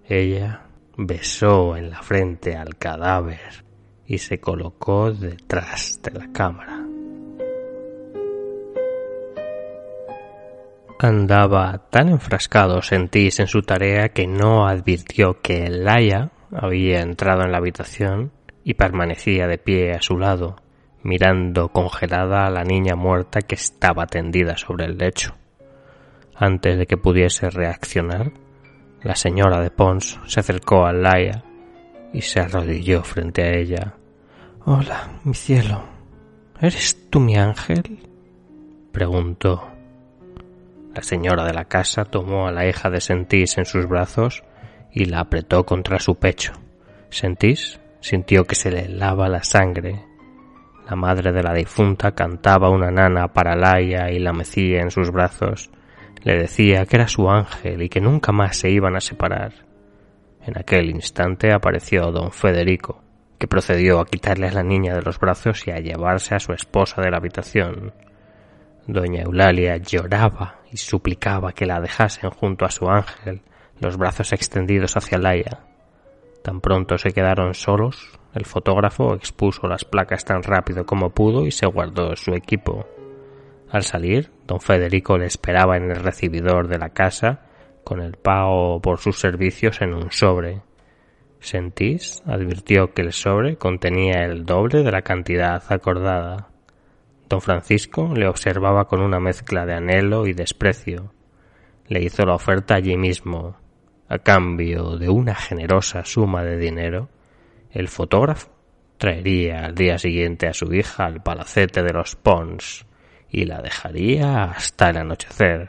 Ella 0.05 0.65
besó 0.97 1.77
en 1.77 1.89
la 1.89 2.01
frente 2.01 2.57
al 2.57 2.75
cadáver 2.75 3.63
y 4.05 4.17
se 4.17 4.39
colocó 4.39 5.11
detrás 5.11 5.99
de 6.03 6.11
la 6.11 6.31
cámara. 6.33 6.85
Andaba 10.99 11.89
tan 11.89 12.09
enfrascado 12.09 12.81
Sentís 12.81 13.39
en 13.39 13.47
su 13.47 13.61
tarea 13.61 14.09
que 14.09 14.27
no 14.27 14.67
advirtió 14.67 15.41
que 15.41 15.69
Laia 15.69 16.31
había 16.51 17.01
entrado 17.01 17.43
en 17.43 17.51
la 17.51 17.57
habitación 17.57 18.31
y 18.63 18.75
permanecía 18.75 19.47
de 19.47 19.57
pie 19.57 19.93
a 19.93 20.01
su 20.01 20.17
lado, 20.17 20.55
mirando 21.03 21.69
congelada 21.69 22.45
a 22.45 22.49
la 22.49 22.63
niña 22.63 22.95
muerta 22.95 23.41
que 23.41 23.55
estaba 23.55 24.07
tendida 24.07 24.57
sobre 24.57 24.85
el 24.85 24.97
lecho. 24.97 25.35
Antes 26.35 26.77
de 26.77 26.87
que 26.87 26.97
pudiese 26.97 27.49
reaccionar, 27.49 28.31
la 29.03 29.15
señora 29.15 29.61
de 29.61 29.69
Pons 29.69 30.19
se 30.25 30.39
acercó 30.39 30.85
a 30.85 30.93
Laia 30.93 31.43
y 32.13 32.21
se 32.21 32.39
arrodilló 32.39 33.03
frente 33.03 33.43
a 33.43 33.51
ella. 33.51 33.93
Hola, 34.65 35.09
mi 35.23 35.33
cielo. 35.33 35.83
¿Eres 36.59 37.09
tú 37.09 37.19
mi 37.19 37.35
ángel? 37.35 38.07
preguntó. 38.93 39.69
La 40.95 41.01
señora 41.01 41.43
de 41.43 41.53
la 41.53 41.65
casa 41.65 42.05
tomó 42.05 42.47
a 42.47 42.51
la 42.51 42.67
hija 42.67 42.89
de 42.89 43.01
Sentís 43.01 43.57
en 43.57 43.65
sus 43.65 43.87
brazos 43.87 44.43
y 44.91 45.05
la 45.05 45.19
apretó 45.19 45.65
contra 45.65 45.99
su 45.99 46.15
pecho. 46.15 46.53
Sentís 47.09 47.79
sintió 48.03 48.43
que 48.43 48.55
se 48.55 48.69
le 48.69 48.81
helaba 48.81 49.29
la 49.29 49.43
sangre. 49.43 50.03
La 50.89 50.97
madre 50.97 51.31
de 51.31 51.41
la 51.41 51.53
difunta 51.53 52.11
cantaba 52.11 52.69
una 52.69 52.91
nana 52.91 53.29
para 53.29 53.55
Laia 53.55 54.11
y 54.11 54.19
la 54.19 54.33
mecía 54.33 54.81
en 54.81 54.91
sus 54.91 55.09
brazos. 55.09 55.71
Le 56.21 56.37
decía 56.37 56.85
que 56.85 56.97
era 56.97 57.07
su 57.07 57.29
ángel 57.29 57.81
y 57.81 57.87
que 57.87 58.01
nunca 58.01 58.33
más 58.33 58.57
se 58.57 58.69
iban 58.69 58.97
a 58.97 58.99
separar. 58.99 59.53
En 60.45 60.57
aquel 60.57 60.89
instante 60.89 61.53
apareció 61.53 62.11
don 62.11 62.33
Federico, 62.33 63.01
que 63.39 63.47
procedió 63.47 64.01
a 64.01 64.05
quitarle 64.05 64.49
a 64.49 64.53
la 64.53 64.63
niña 64.63 64.93
de 64.95 65.01
los 65.01 65.17
brazos 65.17 65.65
y 65.65 65.71
a 65.71 65.79
llevarse 65.79 66.35
a 66.35 66.39
su 66.39 66.51
esposa 66.51 67.01
de 67.01 67.09
la 67.09 67.17
habitación. 67.17 67.93
Doña 68.85 69.21
Eulalia 69.21 69.77
lloraba 69.77 70.59
y 70.69 70.75
suplicaba 70.75 71.53
que 71.53 71.65
la 71.65 71.79
dejasen 71.79 72.31
junto 72.31 72.65
a 72.65 72.69
su 72.69 72.89
ángel, 72.89 73.43
los 73.79 73.95
brazos 73.95 74.33
extendidos 74.33 74.97
hacia 74.97 75.17
Laia. 75.17 75.72
Tan 76.43 76.59
pronto 76.59 76.97
se 76.97 77.11
quedaron 77.11 77.53
solos, 77.53 78.19
el 78.33 78.45
fotógrafo 78.45 79.15
expuso 79.15 79.65
las 79.67 79.85
placas 79.85 80.25
tan 80.25 80.43
rápido 80.43 80.85
como 80.85 81.11
pudo 81.11 81.45
y 81.45 81.51
se 81.51 81.65
guardó 81.65 82.15
su 82.17 82.33
equipo. 82.33 82.85
Al 83.71 83.83
salir, 83.83 84.29
don 84.45 84.59
Federico 84.59 85.17
le 85.17 85.25
esperaba 85.25 85.77
en 85.77 85.89
el 85.89 85.95
recibidor 85.95 86.67
de 86.67 86.77
la 86.77 86.89
casa 86.89 87.45
con 87.85 88.01
el 88.01 88.17
pago 88.17 88.81
por 88.81 88.99
sus 88.99 89.19
servicios 89.19 89.81
en 89.81 89.93
un 89.93 90.11
sobre. 90.11 90.61
Sentís 91.39 92.21
advirtió 92.25 92.93
que 92.93 93.03
el 93.03 93.13
sobre 93.13 93.57
contenía 93.57 94.25
el 94.25 94.45
doble 94.45 94.83
de 94.83 94.91
la 94.91 95.01
cantidad 95.01 95.63
acordada. 95.69 96.49
Don 97.29 97.41
Francisco 97.41 98.13
le 98.15 98.27
observaba 98.27 98.85
con 98.85 99.01
una 99.01 99.19
mezcla 99.19 99.65
de 99.65 99.73
anhelo 99.73 100.27
y 100.27 100.33
desprecio. 100.33 101.13
Le 101.87 102.03
hizo 102.03 102.25
la 102.25 102.35
oferta 102.35 102.75
allí 102.75 102.97
mismo. 102.97 103.55
A 104.13 104.19
cambio 104.19 104.95
de 104.95 105.09
una 105.09 105.33
generosa 105.33 106.05
suma 106.05 106.43
de 106.43 106.59
dinero, 106.59 107.09
el 107.71 107.87
fotógrafo 107.87 108.47
traería 108.99 109.65
al 109.65 109.73
día 109.73 109.97
siguiente 109.97 110.47
a 110.47 110.53
su 110.53 110.71
hija 110.71 111.05
al 111.05 111.23
palacete 111.23 111.81
de 111.81 111.93
los 111.93 112.15
Pons 112.15 112.85
y 113.31 113.45
la 113.45 113.59
dejaría 113.59 114.43
hasta 114.43 114.91
el 114.91 114.97
anochecer. 114.97 115.67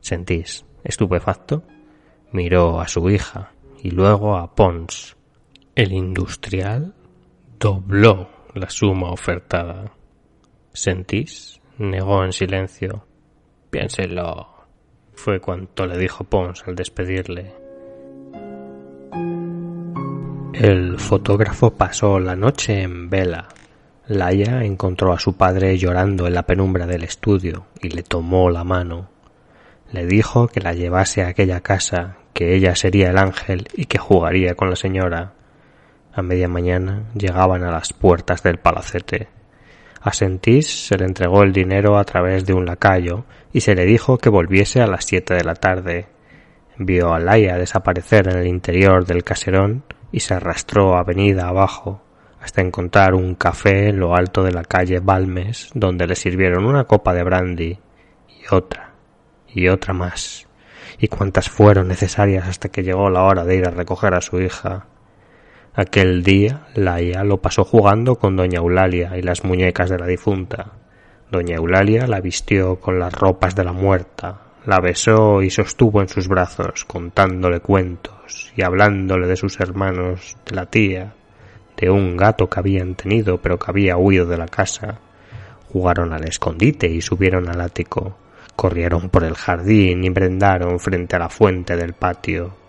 Sentís 0.00 0.64
Estupefacto, 0.82 1.62
miró 2.32 2.80
a 2.80 2.88
su 2.88 3.10
hija 3.10 3.52
y 3.82 3.90
luego 3.90 4.38
a 4.38 4.54
Pons. 4.54 5.14
El 5.74 5.92
industrial 5.92 6.94
dobló 7.58 8.30
la 8.54 8.70
suma 8.70 9.10
ofertada. 9.10 9.92
Sentís 10.72 11.60
negó 11.76 12.24
en 12.24 12.32
silencio. 12.32 13.04
Piénselo. 13.68 14.59
Fue 15.22 15.38
cuanto 15.38 15.84
le 15.84 15.98
dijo 15.98 16.24
Pons 16.24 16.64
al 16.66 16.74
despedirle. 16.74 17.52
El 20.54 20.98
fotógrafo 20.98 21.72
pasó 21.74 22.18
la 22.18 22.36
noche 22.36 22.80
en 22.80 23.10
vela. 23.10 23.48
Laia 24.06 24.64
encontró 24.64 25.12
a 25.12 25.18
su 25.18 25.36
padre 25.36 25.76
llorando 25.76 26.26
en 26.26 26.32
la 26.32 26.44
penumbra 26.44 26.86
del 26.86 27.04
estudio 27.04 27.66
y 27.82 27.90
le 27.90 28.02
tomó 28.02 28.48
la 28.48 28.64
mano. 28.64 29.10
Le 29.92 30.06
dijo 30.06 30.48
que 30.48 30.60
la 30.60 30.72
llevase 30.72 31.22
a 31.22 31.28
aquella 31.28 31.60
casa, 31.60 32.16
que 32.32 32.54
ella 32.54 32.74
sería 32.74 33.10
el 33.10 33.18
ángel 33.18 33.68
y 33.74 33.84
que 33.84 33.98
jugaría 33.98 34.54
con 34.54 34.70
la 34.70 34.76
señora. 34.76 35.34
A 36.14 36.22
media 36.22 36.48
mañana 36.48 37.10
llegaban 37.14 37.62
a 37.62 37.70
las 37.70 37.92
puertas 37.92 38.42
del 38.42 38.56
palacete. 38.56 39.28
A 40.02 40.12
se 40.12 40.26
le 40.96 41.04
entregó 41.04 41.42
el 41.42 41.52
dinero 41.52 41.98
a 41.98 42.04
través 42.04 42.46
de 42.46 42.54
un 42.54 42.64
lacayo 42.64 43.24
y 43.52 43.60
se 43.60 43.74
le 43.74 43.84
dijo 43.84 44.16
que 44.18 44.30
volviese 44.30 44.80
a 44.80 44.86
las 44.86 45.04
siete 45.04 45.34
de 45.34 45.44
la 45.44 45.54
tarde. 45.54 46.06
Vio 46.78 47.12
a 47.12 47.18
Laia 47.18 47.58
desaparecer 47.58 48.28
en 48.28 48.38
el 48.38 48.46
interior 48.46 49.04
del 49.04 49.24
caserón 49.24 49.84
y 50.10 50.20
se 50.20 50.34
arrastró 50.34 50.96
avenida 50.96 51.48
abajo 51.48 52.02
hasta 52.40 52.62
encontrar 52.62 53.14
un 53.14 53.34
café 53.34 53.88
en 53.88 54.00
lo 54.00 54.16
alto 54.16 54.42
de 54.42 54.52
la 54.52 54.64
calle 54.64 55.00
Balmes 55.00 55.70
donde 55.74 56.06
le 56.06 56.16
sirvieron 56.16 56.64
una 56.64 56.84
copa 56.84 57.12
de 57.12 57.22
brandy 57.22 57.78
y 58.28 58.54
otra 58.54 58.90
y 59.54 59.68
otra 59.68 59.92
más, 59.92 60.46
y 60.98 61.08
cuantas 61.08 61.48
fueron 61.48 61.88
necesarias 61.88 62.48
hasta 62.48 62.68
que 62.68 62.82
llegó 62.82 63.10
la 63.10 63.24
hora 63.24 63.44
de 63.44 63.56
ir 63.56 63.66
a 63.66 63.70
recoger 63.70 64.14
a 64.14 64.20
su 64.20 64.40
hija. 64.40 64.86
Aquel 65.80 66.22
día 66.22 66.66
Laia 66.74 67.24
lo 67.24 67.38
pasó 67.38 67.64
jugando 67.64 68.16
con 68.16 68.36
doña 68.36 68.58
Eulalia 68.58 69.16
y 69.16 69.22
las 69.22 69.44
muñecas 69.44 69.88
de 69.88 69.98
la 69.98 70.06
difunta. 70.06 70.72
Doña 71.30 71.56
Eulalia 71.56 72.06
la 72.06 72.20
vistió 72.20 72.76
con 72.76 72.98
las 72.98 73.14
ropas 73.14 73.54
de 73.54 73.64
la 73.64 73.72
muerta, 73.72 74.42
la 74.66 74.78
besó 74.78 75.40
y 75.40 75.48
sostuvo 75.48 76.02
en 76.02 76.08
sus 76.10 76.28
brazos, 76.28 76.84
contándole 76.84 77.60
cuentos 77.60 78.52
y 78.54 78.60
hablándole 78.60 79.26
de 79.26 79.36
sus 79.36 79.58
hermanos, 79.58 80.36
de 80.44 80.54
la 80.54 80.66
tía, 80.66 81.14
de 81.78 81.88
un 81.88 82.14
gato 82.14 82.50
que 82.50 82.60
habían 82.60 82.94
tenido 82.94 83.38
pero 83.38 83.58
que 83.58 83.70
había 83.70 83.96
huido 83.96 84.26
de 84.26 84.36
la 84.36 84.48
casa. 84.48 84.98
Jugaron 85.72 86.12
al 86.12 86.28
escondite 86.28 86.88
y 86.88 87.00
subieron 87.00 87.48
al 87.48 87.62
ático. 87.62 88.18
Corrieron 88.54 89.08
por 89.08 89.24
el 89.24 89.34
jardín 89.34 90.04
y 90.04 90.10
brendaron 90.10 90.78
frente 90.78 91.16
a 91.16 91.20
la 91.20 91.30
fuente 91.30 91.74
del 91.74 91.94
patio, 91.94 92.59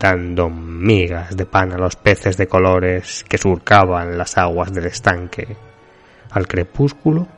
dando 0.00 0.48
migas 0.48 1.36
de 1.36 1.44
pan 1.44 1.72
a 1.72 1.78
los 1.78 1.94
peces 1.94 2.38
de 2.38 2.48
colores 2.48 3.22
que 3.28 3.36
surcaban 3.36 4.16
las 4.16 4.38
aguas 4.38 4.72
del 4.72 4.86
estanque. 4.86 5.56
Al 6.30 6.48
crepúsculo, 6.48 7.28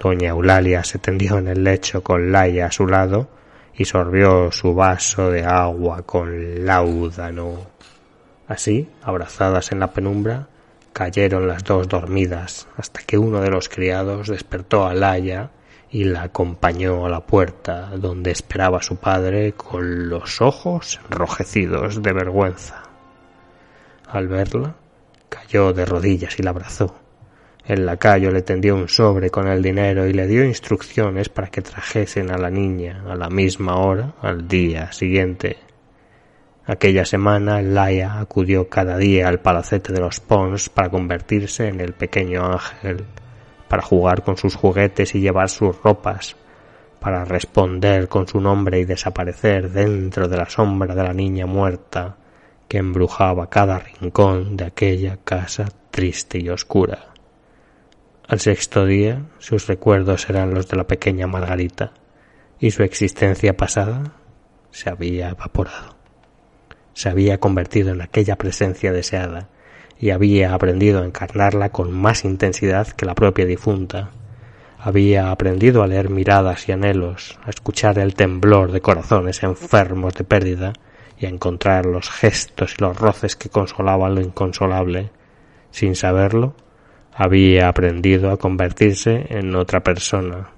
doña 0.00 0.30
Eulalia 0.30 0.82
se 0.82 0.98
tendió 0.98 1.38
en 1.38 1.46
el 1.46 1.62
lecho 1.62 2.02
con 2.02 2.32
Laia 2.32 2.66
a 2.66 2.72
su 2.72 2.88
lado 2.88 3.28
y 3.72 3.84
sorbió 3.84 4.50
su 4.50 4.74
vaso 4.74 5.30
de 5.30 5.44
agua 5.44 6.02
con 6.02 6.66
láudano. 6.66 7.70
Así, 8.48 8.90
abrazadas 9.02 9.70
en 9.70 9.78
la 9.78 9.92
penumbra, 9.92 10.48
cayeron 10.92 11.46
las 11.46 11.62
dos 11.62 11.88
dormidas 11.88 12.66
hasta 12.76 13.00
que 13.02 13.16
uno 13.16 13.40
de 13.40 13.50
los 13.50 13.68
criados 13.68 14.26
despertó 14.26 14.86
a 14.86 14.94
Laia 14.94 15.50
y 15.92 16.04
la 16.04 16.22
acompañó 16.22 17.04
a 17.04 17.10
la 17.10 17.20
puerta 17.20 17.90
donde 17.98 18.30
esperaba 18.30 18.82
su 18.82 18.96
padre 18.96 19.52
con 19.52 20.08
los 20.08 20.40
ojos 20.40 20.98
enrojecidos 21.10 22.02
de 22.02 22.12
vergüenza. 22.14 22.82
Al 24.08 24.26
verla, 24.26 24.74
cayó 25.28 25.74
de 25.74 25.84
rodillas 25.84 26.38
y 26.38 26.42
la 26.42 26.50
abrazó. 26.50 26.96
El 27.66 27.84
lacayo 27.84 28.30
le 28.30 28.40
tendió 28.40 28.74
un 28.74 28.88
sobre 28.88 29.30
con 29.30 29.46
el 29.48 29.62
dinero 29.62 30.06
y 30.06 30.14
le 30.14 30.26
dio 30.26 30.44
instrucciones 30.44 31.28
para 31.28 31.48
que 31.48 31.60
trajesen 31.60 32.30
a 32.30 32.38
la 32.38 32.50
niña 32.50 33.04
a 33.06 33.14
la 33.14 33.28
misma 33.28 33.76
hora 33.76 34.14
al 34.22 34.48
día 34.48 34.90
siguiente. 34.92 35.58
Aquella 36.64 37.04
semana 37.04 37.60
Laia 37.60 38.18
acudió 38.18 38.68
cada 38.68 38.96
día 38.96 39.28
al 39.28 39.40
palacete 39.40 39.92
de 39.92 40.00
los 40.00 40.20
Pons 40.20 40.70
para 40.70 40.88
convertirse 40.88 41.68
en 41.68 41.80
el 41.80 41.92
pequeño 41.92 42.46
ángel, 42.46 43.04
para 43.72 43.82
jugar 43.82 44.22
con 44.22 44.36
sus 44.36 44.54
juguetes 44.54 45.14
y 45.14 45.20
llevar 45.22 45.48
sus 45.48 45.80
ropas, 45.82 46.36
para 47.00 47.24
responder 47.24 48.06
con 48.06 48.28
su 48.28 48.38
nombre 48.38 48.78
y 48.78 48.84
desaparecer 48.84 49.70
dentro 49.70 50.28
de 50.28 50.36
la 50.36 50.50
sombra 50.50 50.94
de 50.94 51.02
la 51.02 51.14
niña 51.14 51.46
muerta 51.46 52.18
que 52.68 52.76
embrujaba 52.76 53.48
cada 53.48 53.78
rincón 53.78 54.58
de 54.58 54.66
aquella 54.66 55.16
casa 55.24 55.72
triste 55.90 56.38
y 56.38 56.50
oscura. 56.50 57.14
Al 58.28 58.40
sexto 58.40 58.84
día 58.84 59.22
sus 59.38 59.66
recuerdos 59.66 60.28
eran 60.28 60.52
los 60.52 60.68
de 60.68 60.76
la 60.76 60.86
pequeña 60.86 61.26
Margarita 61.26 61.94
y 62.60 62.72
su 62.72 62.82
existencia 62.82 63.56
pasada 63.56 64.02
se 64.70 64.90
había 64.90 65.30
evaporado 65.30 65.96
se 66.92 67.08
había 67.08 67.38
convertido 67.38 67.92
en 67.92 68.02
aquella 68.02 68.36
presencia 68.36 68.92
deseada 68.92 69.48
y 70.02 70.10
había 70.10 70.52
aprendido 70.52 71.00
a 71.00 71.06
encarnarla 71.06 71.70
con 71.70 71.92
más 71.92 72.24
intensidad 72.24 72.88
que 72.88 73.06
la 73.06 73.14
propia 73.14 73.46
difunta. 73.46 74.10
Había 74.80 75.30
aprendido 75.30 75.80
a 75.82 75.86
leer 75.86 76.10
miradas 76.10 76.68
y 76.68 76.72
anhelos, 76.72 77.38
a 77.44 77.50
escuchar 77.50 78.00
el 78.00 78.16
temblor 78.16 78.72
de 78.72 78.80
corazones 78.80 79.44
enfermos 79.44 80.14
de 80.14 80.24
pérdida 80.24 80.72
y 81.16 81.26
a 81.26 81.28
encontrar 81.28 81.86
los 81.86 82.10
gestos 82.10 82.74
y 82.76 82.82
los 82.82 82.98
roces 82.98 83.36
que 83.36 83.48
consolaban 83.48 84.16
lo 84.16 84.20
inconsolable. 84.20 85.10
Sin 85.70 85.94
saberlo, 85.94 86.56
había 87.14 87.68
aprendido 87.68 88.32
a 88.32 88.38
convertirse 88.38 89.26
en 89.30 89.54
otra 89.54 89.84
persona, 89.84 90.50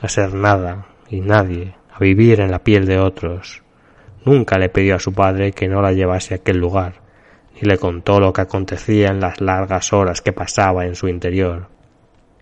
a 0.00 0.08
ser 0.08 0.34
nada 0.34 0.88
y 1.08 1.20
nadie, 1.20 1.76
a 1.94 2.00
vivir 2.00 2.40
en 2.40 2.50
la 2.50 2.64
piel 2.64 2.84
de 2.84 2.98
otros, 2.98 3.62
Nunca 4.24 4.58
le 4.58 4.68
pidió 4.68 4.96
a 4.96 5.00
su 5.00 5.12
padre 5.12 5.52
que 5.52 5.68
no 5.68 5.80
la 5.80 5.92
llevase 5.92 6.34
a 6.34 6.36
aquel 6.38 6.58
lugar, 6.58 7.00
ni 7.60 7.68
le 7.68 7.78
contó 7.78 8.20
lo 8.20 8.32
que 8.32 8.42
acontecía 8.42 9.08
en 9.08 9.20
las 9.20 9.40
largas 9.40 9.92
horas 9.92 10.20
que 10.20 10.32
pasaba 10.32 10.86
en 10.86 10.94
su 10.94 11.08
interior. 11.08 11.68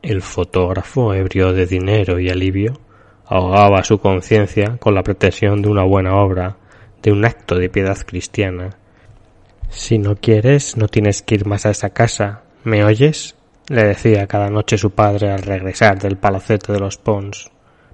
El 0.02 0.22
fotógrafo, 0.22 1.14
ebrio 1.14 1.52
de 1.52 1.66
dinero 1.66 2.18
y 2.18 2.28
alivio, 2.28 2.74
ahogaba 3.26 3.82
su 3.84 3.98
conciencia 3.98 4.76
con 4.78 4.94
la 4.94 5.02
pretensión 5.02 5.62
de 5.62 5.68
una 5.68 5.84
buena 5.84 6.16
obra, 6.16 6.56
de 7.02 7.12
un 7.12 7.24
acto 7.24 7.56
de 7.56 7.68
piedad 7.68 7.98
cristiana. 8.06 8.70
Si 9.68 9.98
no 9.98 10.16
quieres, 10.16 10.76
no 10.76 10.88
tienes 10.88 11.22
que 11.22 11.34
ir 11.34 11.46
más 11.46 11.66
a 11.66 11.70
esa 11.70 11.90
casa. 11.90 12.42
¿Me 12.64 12.84
oyes? 12.84 13.34
le 13.68 13.84
decía 13.84 14.28
cada 14.28 14.48
noche 14.48 14.78
su 14.78 14.92
padre 14.92 15.32
al 15.32 15.42
regresar 15.42 15.98
del 15.98 16.16
palacete 16.16 16.72
de 16.72 16.78
los 16.78 16.98
Pons. 16.98 17.50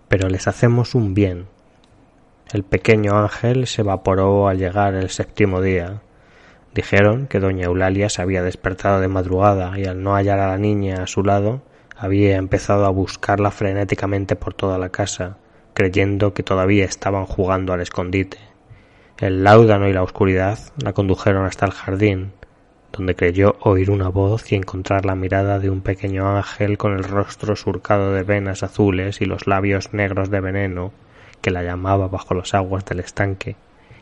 Pero 0.08 0.28
les 0.28 0.46
hacemos 0.46 0.94
un 0.94 1.14
bien, 1.14 1.46
el 2.52 2.64
pequeño 2.64 3.16
ángel 3.16 3.66
se 3.66 3.80
evaporó 3.80 4.46
al 4.46 4.58
llegar 4.58 4.94
el 4.94 5.08
séptimo 5.08 5.62
día. 5.62 6.02
Dijeron 6.74 7.26
que 7.26 7.38
doña 7.38 7.66
Eulalia 7.66 8.08
se 8.08 8.22
había 8.22 8.42
despertado 8.42 9.00
de 9.00 9.08
madrugada 9.08 9.78
y 9.78 9.85
al 9.85 10.02
no 10.02 10.14
hallar 10.14 10.40
a 10.40 10.48
la 10.48 10.56
niña 10.56 11.02
a 11.02 11.06
su 11.06 11.22
lado 11.22 11.61
había 11.98 12.37
empezado 12.37 12.87
a 12.87 12.90
buscarla 12.90 13.50
frenéticamente 13.50 14.37
por 14.37 14.54
toda 14.54 14.78
la 14.78 14.88
casa, 14.88 15.37
creyendo 15.74 16.32
que 16.32 16.42
todavía 16.42 16.87
estaban 16.87 17.26
jugando 17.26 17.74
al 17.74 17.82
escondite. 17.82 18.38
El 19.18 19.44
láudano 19.44 19.87
y 19.87 19.92
la 19.92 20.02
oscuridad 20.02 20.58
la 20.82 20.94
condujeron 20.94 21.44
hasta 21.44 21.66
el 21.66 21.72
jardín, 21.72 22.32
donde 22.90 23.14
creyó 23.14 23.56
oír 23.61 23.90
una 23.90 24.08
voz 24.08 24.50
y 24.50 24.54
encontrar 24.54 25.04
la 25.04 25.14
mirada 25.14 25.58
de 25.58 25.68
un 25.68 25.82
pequeño 25.82 26.37
ángel 26.37 26.78
con 26.78 26.94
el 26.94 27.04
rostro 27.04 27.54
surcado 27.54 28.14
de 28.14 28.22
venas 28.22 28.62
azules 28.62 29.20
y 29.20 29.26
los 29.26 29.46
labios 29.46 29.92
negros 29.92 30.30
de 30.30 30.40
veneno 30.40 30.92
que 31.42 31.50
la 31.50 31.62
llamaba 31.62 32.08
bajo 32.08 32.32
las 32.32 32.54
aguas 32.54 32.87
del 32.87 33.00
estanque 33.00 33.56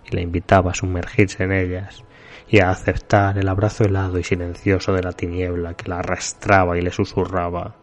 y 0.08 0.14
la 0.14 0.20
invitaba 0.20 0.70
a 0.70 0.74
sumergirse 0.74 1.42
en 1.42 1.52
ellas 1.52 2.04
y 2.50 2.58
a 2.58 2.70
aceptar 2.70 3.38
el 3.38 3.48
abrazo 3.48 3.84
helado 3.84 4.18
y 4.18 4.24
silencioso 4.24 4.92
de 4.92 5.02
la 5.02 5.12
tiniebla 5.12 5.74
que 5.74 5.88
la 5.88 6.00
arrastraba 6.00 6.76
y 6.76 6.82
le 6.82 6.90
susurraba 6.90 7.76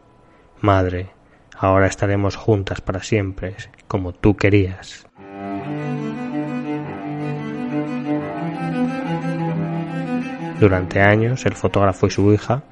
Madre, 0.60 1.12
ahora 1.56 1.86
estaremos 1.86 2.36
juntas 2.36 2.82
para 2.82 3.04
siempre, 3.04 3.56
como 3.88 4.12
tú 4.12 4.36
querías. 4.36 5.06
Durante 10.60 11.02
años 11.02 11.46
el 11.46 11.54
fotógrafo 11.54 12.08
y 12.08 12.10
su 12.10 12.34
hija 12.34 12.64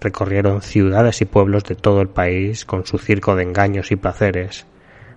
recorrieron 0.00 0.60
ciudades 0.60 1.22
y 1.22 1.24
pueblos 1.24 1.64
de 1.64 1.74
todo 1.74 2.02
el 2.02 2.08
país 2.08 2.66
con 2.66 2.84
su 2.84 2.98
circo 2.98 3.34
de 3.36 3.44
engaños 3.44 3.90
y 3.90 3.96
placeres, 3.96 4.66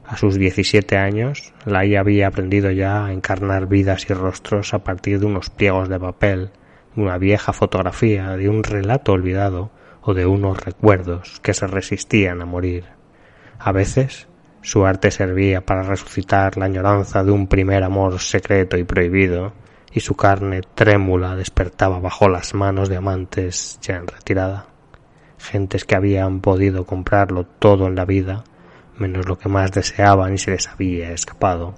a 0.06 0.18
sus 0.18 0.36
17 0.36 0.98
años, 0.98 1.54
Lai 1.66 1.96
había 1.96 2.28
aprendido 2.28 2.72
ya 2.72 3.06
a 3.06 3.14
encarnar 3.14 3.68
vidas 3.68 4.06
y 4.10 4.14
rostros 4.14 4.74
a 4.74 4.84
partir 4.84 5.20
de 5.20 5.26
unos 5.26 5.50
pliegos 5.50 5.90
de 5.90 6.00
papel, 6.00 6.52
de 6.96 7.02
una 7.02 7.18
vieja 7.18 7.54
fotografía, 7.54 8.36
de 8.36 8.50
un 8.50 8.64
relato 8.64 9.14
olvidado 9.14 9.72
o 10.02 10.14
de 10.14 10.26
unos 10.26 10.64
recuerdos 10.64 11.40
que 11.42 11.54
se 11.54 11.68
resistían 11.68 12.42
a 12.42 12.46
morir. 12.46 12.86
A 13.60 13.72
veces, 13.72 14.28
su 14.62 14.86
arte 14.86 15.10
servía 15.10 15.62
para 15.62 15.84
resucitar 15.84 16.58
la 16.58 16.66
añoranza 16.66 17.24
de 17.24 17.32
un 17.32 17.48
primer 17.48 17.84
amor 17.84 18.20
secreto 18.20 18.78
y 18.78 18.84
prohibido, 18.84 19.54
y 19.94 20.02
su 20.02 20.16
carne 20.16 20.62
trémula 20.76 21.36
despertaba 21.36 22.00
bajo 22.00 22.28
las 22.28 22.54
manos 22.54 22.90
de 22.90 22.98
amantes 22.98 23.80
ya 23.82 23.96
en 23.96 24.08
retirada, 24.08 24.66
gentes 25.38 25.86
que 25.86 25.96
habían 25.96 26.42
podido 26.42 26.86
comprarlo 26.86 27.46
todo 27.46 27.88
en 27.88 27.96
la 27.96 28.06
vida 28.06 28.44
menos 28.98 29.28
lo 29.28 29.38
que 29.38 29.50
más 29.50 29.72
deseaban 29.72 30.34
y 30.34 30.38
se 30.38 30.52
les 30.52 30.68
había 30.68 31.12
escapado. 31.12 31.76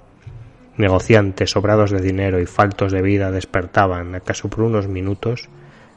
Negociantes 0.76 1.50
sobrados 1.50 1.90
de 1.90 2.00
dinero 2.00 2.40
y 2.40 2.46
faltos 2.46 2.92
de 2.92 3.02
vida 3.02 3.30
despertaban, 3.30 4.14
acaso 4.14 4.48
por 4.48 4.64
unos 4.64 4.88
minutos, 4.88 5.48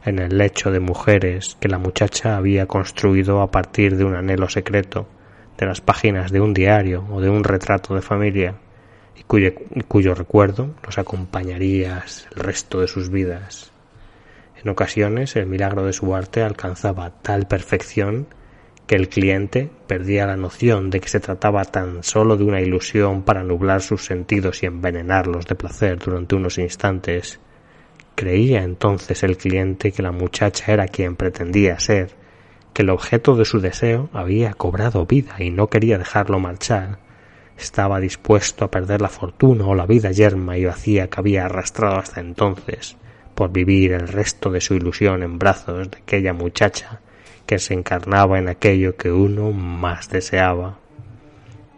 en 0.05 0.19
el 0.19 0.37
lecho 0.37 0.71
de 0.71 0.79
mujeres 0.79 1.57
que 1.59 1.67
la 1.67 1.77
muchacha 1.77 2.37
había 2.37 2.65
construido 2.65 3.41
a 3.41 3.51
partir 3.51 3.97
de 3.97 4.05
un 4.05 4.15
anhelo 4.15 4.47
secreto, 4.47 5.07
de 5.57 5.65
las 5.65 5.81
páginas 5.81 6.31
de 6.31 6.39
un 6.39 6.53
diario 6.53 7.05
o 7.11 7.19
de 7.19 7.29
un 7.29 7.43
retrato 7.43 7.93
de 7.93 8.01
familia, 8.01 8.55
y 9.17 9.23
cuyo, 9.23 9.51
y 9.75 9.81
cuyo 9.81 10.15
recuerdo 10.15 10.75
los 10.85 10.97
acompañaría 10.97 12.05
el 12.33 12.41
resto 12.41 12.79
de 12.79 12.87
sus 12.87 13.09
vidas. 13.09 13.71
En 14.63 14.69
ocasiones 14.69 15.35
el 15.35 15.45
milagro 15.45 15.85
de 15.85 15.93
su 15.93 16.15
arte 16.15 16.41
alcanzaba 16.43 17.21
tal 17.21 17.47
perfección 17.47 18.27
que 18.89 18.95
el 18.95 19.07
cliente 19.07 19.69
perdía 19.85 20.25
la 20.25 20.35
noción 20.35 20.89
de 20.89 20.99
que 20.99 21.09
se 21.09 21.19
trataba 21.19 21.63
tan 21.63 22.01
solo 22.01 22.37
de 22.37 22.43
una 22.43 22.59
ilusión 22.59 23.21
para 23.21 23.43
nublar 23.43 23.83
sus 23.83 24.03
sentidos 24.03 24.63
y 24.63 24.65
envenenarlos 24.65 25.45
de 25.45 25.53
placer 25.53 25.99
durante 25.99 26.33
unos 26.33 26.57
instantes. 26.57 27.39
Creía 28.15 28.63
entonces 28.63 29.21
el 29.21 29.37
cliente 29.37 29.91
que 29.91 30.01
la 30.01 30.11
muchacha 30.11 30.73
era 30.73 30.87
quien 30.87 31.15
pretendía 31.15 31.79
ser, 31.79 32.15
que 32.73 32.81
el 32.81 32.89
objeto 32.89 33.35
de 33.35 33.45
su 33.45 33.59
deseo 33.59 34.09
había 34.11 34.55
cobrado 34.55 35.05
vida 35.05 35.35
y 35.37 35.51
no 35.51 35.67
quería 35.67 35.99
dejarlo 35.99 36.39
marchar. 36.39 36.97
Estaba 37.59 37.99
dispuesto 37.99 38.65
a 38.65 38.71
perder 38.71 39.03
la 39.03 39.09
fortuna 39.09 39.67
o 39.67 39.75
la 39.75 39.85
vida 39.85 40.09
yerma 40.09 40.57
y 40.57 40.65
vacía 40.65 41.11
que 41.11 41.19
había 41.19 41.45
arrastrado 41.45 41.99
hasta 41.99 42.21
entonces, 42.21 42.97
por 43.35 43.51
vivir 43.51 43.91
el 43.91 44.07
resto 44.07 44.49
de 44.49 44.61
su 44.61 44.73
ilusión 44.73 45.21
en 45.21 45.37
brazos 45.37 45.91
de 45.91 45.97
aquella 45.99 46.33
muchacha 46.33 47.01
que 47.49 47.57
se 47.57 47.73
encarnaba 47.73 48.37
en 48.37 48.47
aquello 48.47 48.95
que 48.95 49.11
uno 49.11 49.51
más 49.51 50.07
deseaba. 50.07 50.77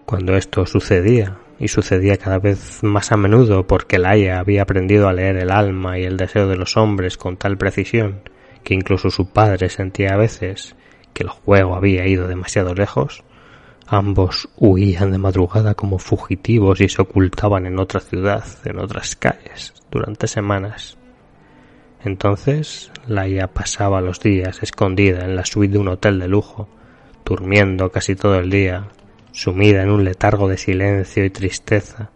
Cuando 0.05 0.35
esto 0.35 0.65
sucedía, 0.65 1.37
y 1.59 1.69
sucedía 1.69 2.17
cada 2.17 2.39
vez 2.39 2.83
más 2.83 3.13
a 3.13 3.15
menudo 3.15 3.65
porque 3.67 3.97
Laia 3.97 4.39
había 4.39 4.63
aprendido 4.63 5.07
a 5.07 5.13
leer 5.13 5.37
el 5.37 5.49
alma 5.49 5.97
y 5.97 6.03
el 6.03 6.17
deseo 6.17 6.49
de 6.49 6.57
los 6.57 6.75
hombres 6.75 7.15
con 7.15 7.37
tal 7.37 7.57
precisión 7.57 8.19
que 8.65 8.73
incluso 8.73 9.11
su 9.11 9.31
padre 9.31 9.69
sentía 9.69 10.09
a 10.15 10.17
veces 10.17 10.75
que 11.13 11.23
el 11.23 11.29
juego 11.29 11.73
había 11.73 12.05
ido 12.05 12.27
demasiado 12.27 12.75
lejos, 12.75 13.23
ambos 13.87 14.49
huían 14.57 15.11
de 15.11 15.19
madrugada 15.19 15.73
como 15.75 15.99
fugitivos 15.99 16.81
y 16.81 16.89
se 16.89 17.01
ocultaban 17.01 17.65
en 17.65 17.79
otra 17.79 18.01
ciudad, 18.01 18.43
en 18.65 18.77
otras 18.77 19.15
calles, 19.15 19.73
durante 19.89 20.27
semanas. 20.27 20.97
Entonces 22.03 22.91
Laia 23.07 23.47
pasaba 23.47 24.01
los 24.01 24.19
días 24.19 24.63
escondida 24.63 25.23
en 25.23 25.35
la 25.35 25.45
suite 25.45 25.73
de 25.73 25.79
un 25.79 25.87
hotel 25.89 26.19
de 26.19 26.27
lujo, 26.27 26.67
durmiendo 27.23 27.91
casi 27.91 28.15
todo 28.15 28.39
el 28.39 28.49
día, 28.49 28.87
sumida 29.31 29.83
en 29.83 29.91
un 29.91 30.03
letargo 30.03 30.47
de 30.47 30.57
silencio 30.57 31.23
y 31.23 31.29
tristeza, 31.29 32.09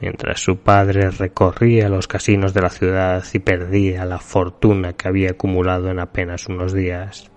mientras 0.00 0.40
su 0.40 0.58
padre 0.58 1.10
recorría 1.10 1.88
los 1.88 2.08
casinos 2.08 2.54
de 2.54 2.62
la 2.62 2.70
ciudad 2.70 3.24
y 3.32 3.38
perdía 3.38 4.04
la 4.04 4.18
fortuna 4.18 4.94
que 4.94 5.08
había 5.08 5.30
acumulado 5.30 5.90
en 5.90 6.00
apenas 6.00 6.48
unos 6.48 6.72
días. 6.72 7.30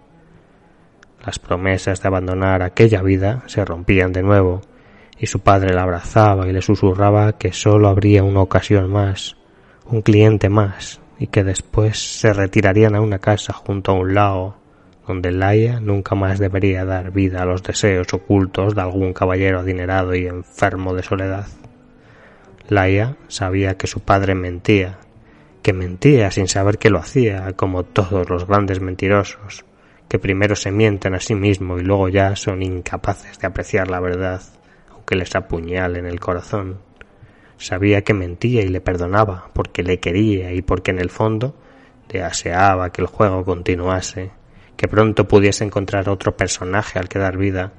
Las 1.24 1.40
promesas 1.40 2.02
de 2.02 2.08
abandonar 2.08 2.64
aquella 2.64 3.02
vida 3.02 3.44
se 3.46 3.64
rompían 3.64 4.12
de 4.12 4.24
nuevo, 4.24 4.62
y 5.20 5.28
su 5.28 5.40
padre 5.40 5.74
la 5.74 5.84
abrazaba 5.84 6.48
y 6.48 6.52
le 6.52 6.62
susurraba 6.62 7.38
que 7.38 7.54
sólo 7.54 7.88
habría 7.88 8.24
una 8.24 8.42
ocasión 8.42 8.92
más, 8.92 9.38
un 9.86 10.02
cliente 10.02 10.50
más, 10.50 11.00
y 11.20 11.28
que 11.28 11.44
después 11.44 12.20
se 12.20 12.34
retirarían 12.34 12.96
a 12.96 13.02
una 13.02 13.20
casa 13.20 13.54
junto 13.54 13.92
a 13.92 13.96
un 13.96 14.14
lago 14.14 14.64
donde 15.08 15.32
Laia 15.32 15.80
nunca 15.80 16.16
más 16.16 16.40
debería 16.40 16.86
dar 16.86 17.12
vida 17.12 17.42
a 17.42 17.46
los 17.46 17.62
deseos 17.62 18.14
ocultos 18.14 18.74
de 18.76 18.82
algún 18.82 19.14
caballero 19.14 19.60
adinerado 19.60 20.16
y 20.16 20.28
enfermo 20.28 20.94
de 20.94 21.04
soledad. 21.04 21.48
Laia 22.70 23.18
sabía 23.28 23.78
que 23.78 23.88
su 23.88 24.00
padre 24.00 24.36
mentía, 24.36 25.00
que 25.62 25.74
mentía 25.74 26.32
sin 26.32 26.48
saber 26.48 26.78
que 26.78 26.90
lo 26.90 27.00
hacía, 27.00 27.52
como 27.54 27.84
todos 27.84 28.30
los 28.30 28.48
grandes 28.48 28.80
mentirosos, 28.80 29.66
que 30.08 30.20
primero 30.20 30.56
se 30.56 30.72
mienten 30.72 31.16
a 31.16 31.20
sí 31.20 31.36
mismos 31.36 31.82
y 31.82 31.84
luego 31.84 32.08
ya 32.08 32.36
son 32.36 32.62
incapaces 32.62 33.38
de 33.40 33.48
apreciar 33.48 33.90
la 33.90 34.00
verdad, 34.00 34.42
aunque 34.92 35.16
les 35.16 35.36
apuñalen 35.36 36.06
el 36.06 36.20
corazón. 36.20 36.80
Sabía 37.58 38.04
que 38.04 38.14
mentía 38.14 38.62
y 38.62 38.68
le 38.68 38.82
perdonaba, 38.82 39.50
porque 39.54 39.84
le 39.84 40.00
quería 40.00 40.54
y 40.54 40.62
porque 40.62 40.92
en 40.92 41.00
el 41.00 41.10
fondo 41.10 41.56
deseaba 42.08 42.92
que 42.92 43.02
el 43.02 43.08
juego 43.08 43.44
continuase, 43.44 44.32
que 44.78 44.88
pronto 44.88 45.28
pudiese 45.28 45.64
encontrar 45.64 46.10
otro 46.10 46.36
personaje 46.36 47.00
al 47.00 47.08
que 47.08 47.20
dar 47.20 47.38
vida 47.38 47.74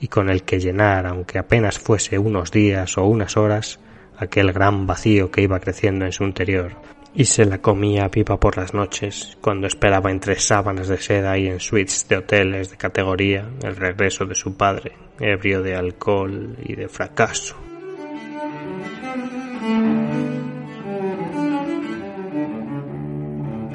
y 0.00 0.08
con 0.08 0.28
el 0.28 0.42
que 0.42 0.60
llenar, 0.60 1.06
aunque 1.06 1.38
apenas 1.38 1.78
fuese 1.78 2.18
unos 2.18 2.50
días 2.50 2.98
o 2.98 3.04
unas 3.04 3.36
horas, 3.36 3.80
aquel 4.18 4.52
gran 4.52 4.86
vacío 4.86 5.30
que 5.30 5.42
iba 5.42 5.60
creciendo 5.60 6.04
en 6.04 6.12
su 6.12 6.24
interior, 6.24 6.72
y 7.14 7.24
se 7.24 7.44
la 7.44 7.58
comía 7.58 8.10
pipa 8.10 8.38
por 8.38 8.56
las 8.56 8.74
noches, 8.74 9.38
cuando 9.40 9.66
esperaba 9.66 10.10
entre 10.10 10.38
sábanas 10.38 10.88
de 10.88 10.98
seda 10.98 11.38
y 11.38 11.46
en 11.46 11.60
suites 11.60 12.06
de 12.08 12.18
hoteles 12.18 12.70
de 12.70 12.76
categoría 12.76 13.48
el 13.62 13.76
regreso 13.76 14.24
de 14.24 14.34
su 14.34 14.56
padre, 14.56 14.92
ebrio 15.18 15.62
de 15.62 15.76
alcohol 15.76 16.56
y 16.62 16.74
de 16.74 16.88
fracaso. 16.88 17.56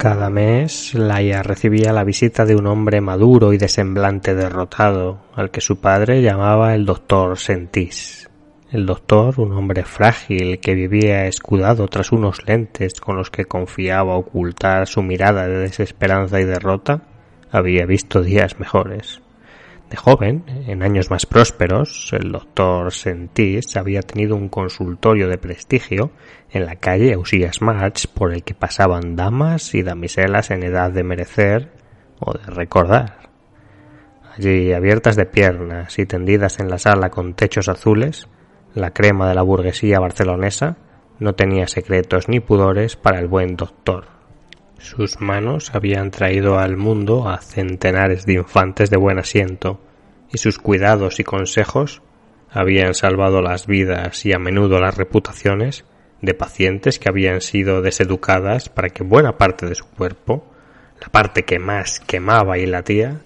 Cada 0.00 0.30
mes 0.30 0.94
Laia 0.94 1.42
recibía 1.42 1.92
la 1.92 2.04
visita 2.04 2.46
de 2.46 2.56
un 2.56 2.66
hombre 2.66 3.02
maduro 3.02 3.52
y 3.52 3.58
de 3.58 3.68
semblante 3.68 4.34
derrotado, 4.34 5.20
al 5.34 5.50
que 5.50 5.60
su 5.60 5.78
padre 5.78 6.22
llamaba 6.22 6.74
el 6.74 6.86
doctor 6.86 7.36
Sentís. 7.36 8.30
El 8.72 8.86
doctor, 8.86 9.38
un 9.38 9.52
hombre 9.52 9.84
frágil 9.84 10.58
que 10.58 10.74
vivía 10.74 11.26
escudado 11.26 11.86
tras 11.88 12.12
unos 12.12 12.46
lentes 12.46 12.98
con 12.98 13.16
los 13.16 13.30
que 13.30 13.44
confiaba 13.44 14.16
ocultar 14.16 14.86
su 14.86 15.02
mirada 15.02 15.46
de 15.46 15.58
desesperanza 15.58 16.40
y 16.40 16.44
derrota, 16.44 17.02
había 17.50 17.84
visto 17.84 18.22
días 18.22 18.58
mejores. 18.58 19.20
De 19.90 19.96
joven, 19.96 20.44
en 20.68 20.84
años 20.84 21.10
más 21.10 21.26
prósperos, 21.26 22.12
el 22.12 22.30
doctor 22.30 22.92
Sentís 22.92 23.76
había 23.76 24.02
tenido 24.02 24.36
un 24.36 24.48
consultorio 24.48 25.26
de 25.26 25.36
prestigio 25.36 26.12
en 26.48 26.64
la 26.64 26.76
calle 26.76 27.14
Ausías 27.14 27.60
March 27.60 28.06
por 28.06 28.32
el 28.32 28.44
que 28.44 28.54
pasaban 28.54 29.16
damas 29.16 29.74
y 29.74 29.82
damiselas 29.82 30.52
en 30.52 30.62
edad 30.62 30.92
de 30.92 31.02
merecer 31.02 31.72
o 32.20 32.32
de 32.32 32.44
recordar. 32.46 33.30
Allí, 34.36 34.72
abiertas 34.72 35.16
de 35.16 35.26
piernas 35.26 35.98
y 35.98 36.06
tendidas 36.06 36.60
en 36.60 36.70
la 36.70 36.78
sala 36.78 37.10
con 37.10 37.34
techos 37.34 37.68
azules, 37.68 38.28
la 38.74 38.92
crema 38.92 39.28
de 39.28 39.34
la 39.34 39.42
burguesía 39.42 39.98
barcelonesa 39.98 40.76
no 41.18 41.34
tenía 41.34 41.66
secretos 41.66 42.28
ni 42.28 42.38
pudores 42.38 42.94
para 42.94 43.18
el 43.18 43.26
buen 43.26 43.56
doctor. 43.56 44.19
Sus 44.80 45.20
manos 45.20 45.74
habían 45.74 46.10
traído 46.10 46.58
al 46.58 46.78
mundo 46.78 47.28
a 47.28 47.42
centenares 47.42 48.24
de 48.24 48.32
infantes 48.32 48.88
de 48.88 48.96
buen 48.96 49.18
asiento, 49.18 49.78
y 50.32 50.38
sus 50.38 50.58
cuidados 50.58 51.20
y 51.20 51.24
consejos 51.24 52.00
habían 52.50 52.94
salvado 52.94 53.42
las 53.42 53.66
vidas 53.66 54.24
y 54.24 54.32
a 54.32 54.38
menudo 54.38 54.80
las 54.80 54.96
reputaciones 54.96 55.84
de 56.22 56.32
pacientes 56.32 56.98
que 56.98 57.10
habían 57.10 57.42
sido 57.42 57.82
deseducadas 57.82 58.70
para 58.70 58.88
que 58.88 59.04
buena 59.04 59.36
parte 59.36 59.66
de 59.66 59.74
su 59.74 59.86
cuerpo, 59.86 60.50
la 60.98 61.08
parte 61.08 61.42
que 61.42 61.58
más 61.58 62.00
quemaba 62.00 62.56
y 62.56 62.64
latía, 62.64 63.20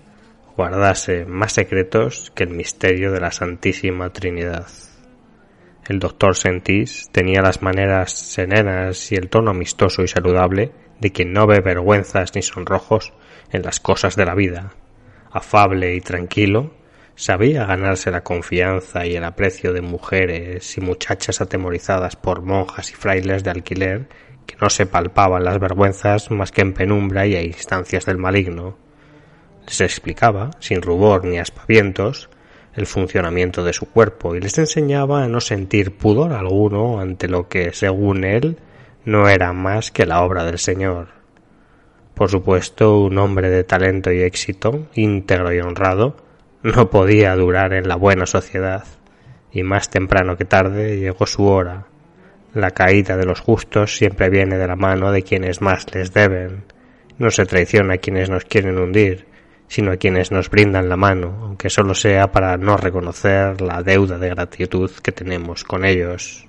guardase 0.56 1.24
más 1.24 1.52
secretos 1.52 2.32
que 2.34 2.42
el 2.42 2.50
misterio 2.50 3.12
de 3.12 3.20
la 3.20 3.30
Santísima 3.30 4.10
Trinidad. 4.10 4.66
El 5.86 6.00
doctor 6.00 6.34
Sentís 6.34 7.10
tenía 7.12 7.42
las 7.42 7.62
maneras 7.62 8.12
serenas 8.12 9.12
y 9.12 9.14
el 9.14 9.28
tono 9.28 9.52
amistoso 9.52 10.02
y 10.02 10.08
saludable 10.08 10.72
de 11.00 11.12
quien 11.12 11.32
no 11.32 11.46
ve 11.46 11.60
vergüenzas 11.60 12.34
ni 12.34 12.42
sonrojos 12.42 13.12
en 13.50 13.62
las 13.62 13.80
cosas 13.80 14.16
de 14.16 14.24
la 14.24 14.34
vida. 14.34 14.72
Afable 15.30 15.94
y 15.94 16.00
tranquilo, 16.00 16.72
sabía 17.16 17.66
ganarse 17.66 18.10
la 18.10 18.22
confianza 18.22 19.06
y 19.06 19.16
el 19.16 19.24
aprecio 19.24 19.72
de 19.72 19.80
mujeres 19.80 20.76
y 20.76 20.80
muchachas 20.80 21.40
atemorizadas 21.40 22.16
por 22.16 22.42
monjas 22.42 22.90
y 22.90 22.94
frailes 22.94 23.44
de 23.44 23.50
alquiler 23.50 24.08
que 24.46 24.56
no 24.60 24.68
se 24.70 24.86
palpaban 24.86 25.44
las 25.44 25.58
vergüenzas 25.58 26.30
más 26.30 26.52
que 26.52 26.62
en 26.62 26.74
penumbra 26.74 27.26
y 27.26 27.36
a 27.36 27.42
instancias 27.42 28.04
del 28.04 28.18
maligno. 28.18 28.76
Les 29.66 29.80
explicaba, 29.80 30.50
sin 30.58 30.82
rubor 30.82 31.24
ni 31.24 31.38
aspavientos, 31.38 32.28
el 32.74 32.86
funcionamiento 32.86 33.64
de 33.64 33.72
su 33.72 33.86
cuerpo 33.86 34.34
y 34.34 34.40
les 34.40 34.58
enseñaba 34.58 35.22
a 35.22 35.28
no 35.28 35.40
sentir 35.40 35.96
pudor 35.96 36.32
alguno 36.32 37.00
ante 37.00 37.28
lo 37.28 37.48
que, 37.48 37.72
según 37.72 38.24
él, 38.24 38.58
no 39.04 39.28
era 39.28 39.52
más 39.52 39.90
que 39.90 40.06
la 40.06 40.22
obra 40.22 40.44
del 40.44 40.58
Señor. 40.58 41.08
Por 42.14 42.30
supuesto, 42.30 43.00
un 43.00 43.18
hombre 43.18 43.50
de 43.50 43.64
talento 43.64 44.12
y 44.12 44.22
éxito, 44.22 44.86
íntegro 44.94 45.52
y 45.52 45.60
honrado, 45.60 46.16
no 46.62 46.88
podía 46.88 47.34
durar 47.34 47.74
en 47.74 47.88
la 47.88 47.96
buena 47.96 48.24
sociedad, 48.24 48.84
y 49.52 49.62
más 49.62 49.90
temprano 49.90 50.36
que 50.36 50.44
tarde 50.44 50.98
llegó 50.98 51.26
su 51.26 51.44
hora. 51.44 51.86
La 52.54 52.70
caída 52.70 53.16
de 53.16 53.26
los 53.26 53.40
justos 53.40 53.96
siempre 53.96 54.30
viene 54.30 54.56
de 54.56 54.66
la 54.66 54.76
mano 54.76 55.12
de 55.12 55.22
quienes 55.22 55.60
más 55.60 55.92
les 55.94 56.14
deben. 56.14 56.64
No 57.18 57.30
se 57.30 57.46
traiciona 57.46 57.94
a 57.94 57.98
quienes 57.98 58.30
nos 58.30 58.44
quieren 58.44 58.78
hundir, 58.78 59.26
sino 59.66 59.92
a 59.92 59.96
quienes 59.96 60.30
nos 60.30 60.48
brindan 60.48 60.88
la 60.88 60.96
mano, 60.96 61.36
aunque 61.42 61.68
solo 61.68 61.94
sea 61.94 62.32
para 62.32 62.56
no 62.56 62.76
reconocer 62.76 63.60
la 63.60 63.82
deuda 63.82 64.18
de 64.18 64.30
gratitud 64.30 64.90
que 65.02 65.12
tenemos 65.12 65.64
con 65.64 65.84
ellos. 65.84 66.46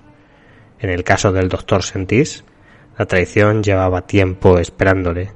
En 0.80 0.90
el 0.90 1.04
caso 1.04 1.32
del 1.32 1.50
doctor 1.50 1.84
Sentís, 1.84 2.44
la 2.98 3.06
traición 3.06 3.64
llevaba 3.64 4.02
tiempo 4.02 4.58
esperándole. 4.58 5.32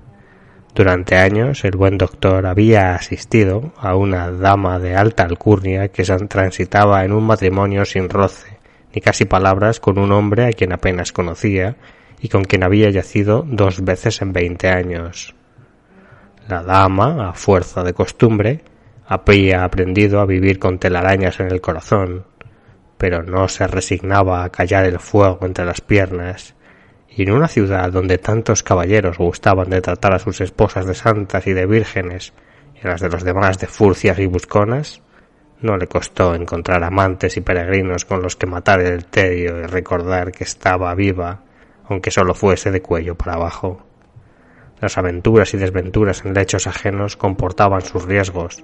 Durante 0.73 1.17
años 1.17 1.65
el 1.65 1.75
buen 1.75 1.97
doctor 1.97 2.45
había 2.45 2.93
asistido 2.93 3.73
a 3.78 3.95
una 3.95 4.32
dama 4.32 4.80
de 4.80 4.95
alta 4.95 5.23
alcurnia 5.23 5.89
que 5.89 6.04
transitaba 6.04 7.04
en 7.04 7.12
un 7.12 7.25
matrimonio 7.25 7.86
sin 7.86 8.10
roce, 8.10 8.60
ni 8.93 9.02
casi 9.02 9.25
palabras 9.25 9.80
con 9.80 9.97
un 9.97 10.12
hombre 10.12 10.45
a 10.45 10.54
quien 10.54 10.71
apenas 10.71 11.12
conocía 11.12 11.75
y 12.21 12.30
con 12.30 12.43
quien 12.43 12.63
había 12.63 12.89
yacido 12.89 13.45
dos 13.47 13.84
veces 13.84 14.21
en 14.21 14.34
veinte 14.34 14.69
años. 14.69 15.36
La 16.47 16.63
dama, 16.63 17.30
a 17.30 17.34
fuerza 17.34 17.84
de 17.84 17.93
costumbre, 17.93 18.62
había 19.08 19.63
aprendido 19.63 20.19
a 20.19 20.25
vivir 20.25 20.60
con 20.60 20.80
telarañas 20.80 21.39
en 21.39 21.47
el 21.52 21.62
corazón, 21.62 22.25
pero 22.99 23.23
no 23.23 23.47
se 23.47 23.65
resignaba 23.65 24.43
a 24.43 24.49
callar 24.49 24.83
el 24.83 24.99
fuego 24.99 25.39
entre 25.45 25.63
las 25.63 25.79
piernas, 25.79 26.53
y 27.07 27.23
en 27.23 27.31
una 27.31 27.47
ciudad 27.47 27.89
donde 27.93 28.17
tantos 28.17 28.62
caballeros 28.62 29.17
gustaban 29.17 29.69
de 29.69 29.79
tratar 29.79 30.13
a 30.13 30.19
sus 30.19 30.41
esposas 30.41 30.85
de 30.85 30.93
santas 30.93 31.47
y 31.47 31.53
de 31.53 31.65
vírgenes 31.65 32.33
y 32.75 32.85
las 32.85 32.99
de 32.99 33.07
los 33.07 33.23
demás 33.23 33.57
de 33.57 33.67
furcias 33.67 34.19
y 34.19 34.25
busconas, 34.25 35.01
no 35.62 35.77
le 35.77 35.88
costó 35.88 36.35
encontrar 36.35 36.83
amantes 36.83 37.38
y 37.38 37.41
peregrinos 37.41 38.03
con 38.03 38.21
los 38.21 38.35
que 38.35 38.47
matar 38.47 38.81
el 38.81 39.05
tedio 39.05 39.59
y 39.59 39.65
recordar 39.65 40.33
que 40.33 40.43
estaba 40.43 40.93
viva, 40.93 41.43
aunque 41.85 42.12
solo 42.12 42.33
fuese 42.33 42.69
de 42.69 42.81
cuello 42.81 43.15
para 43.15 43.35
abajo. 43.35 43.81
Las 44.81 44.97
aventuras 44.97 45.53
y 45.53 45.57
desventuras 45.57 46.25
en 46.25 46.33
lechos 46.33 46.67
ajenos 46.67 47.15
comportaban 47.15 47.81
sus 47.81 48.03
riesgos, 48.03 48.62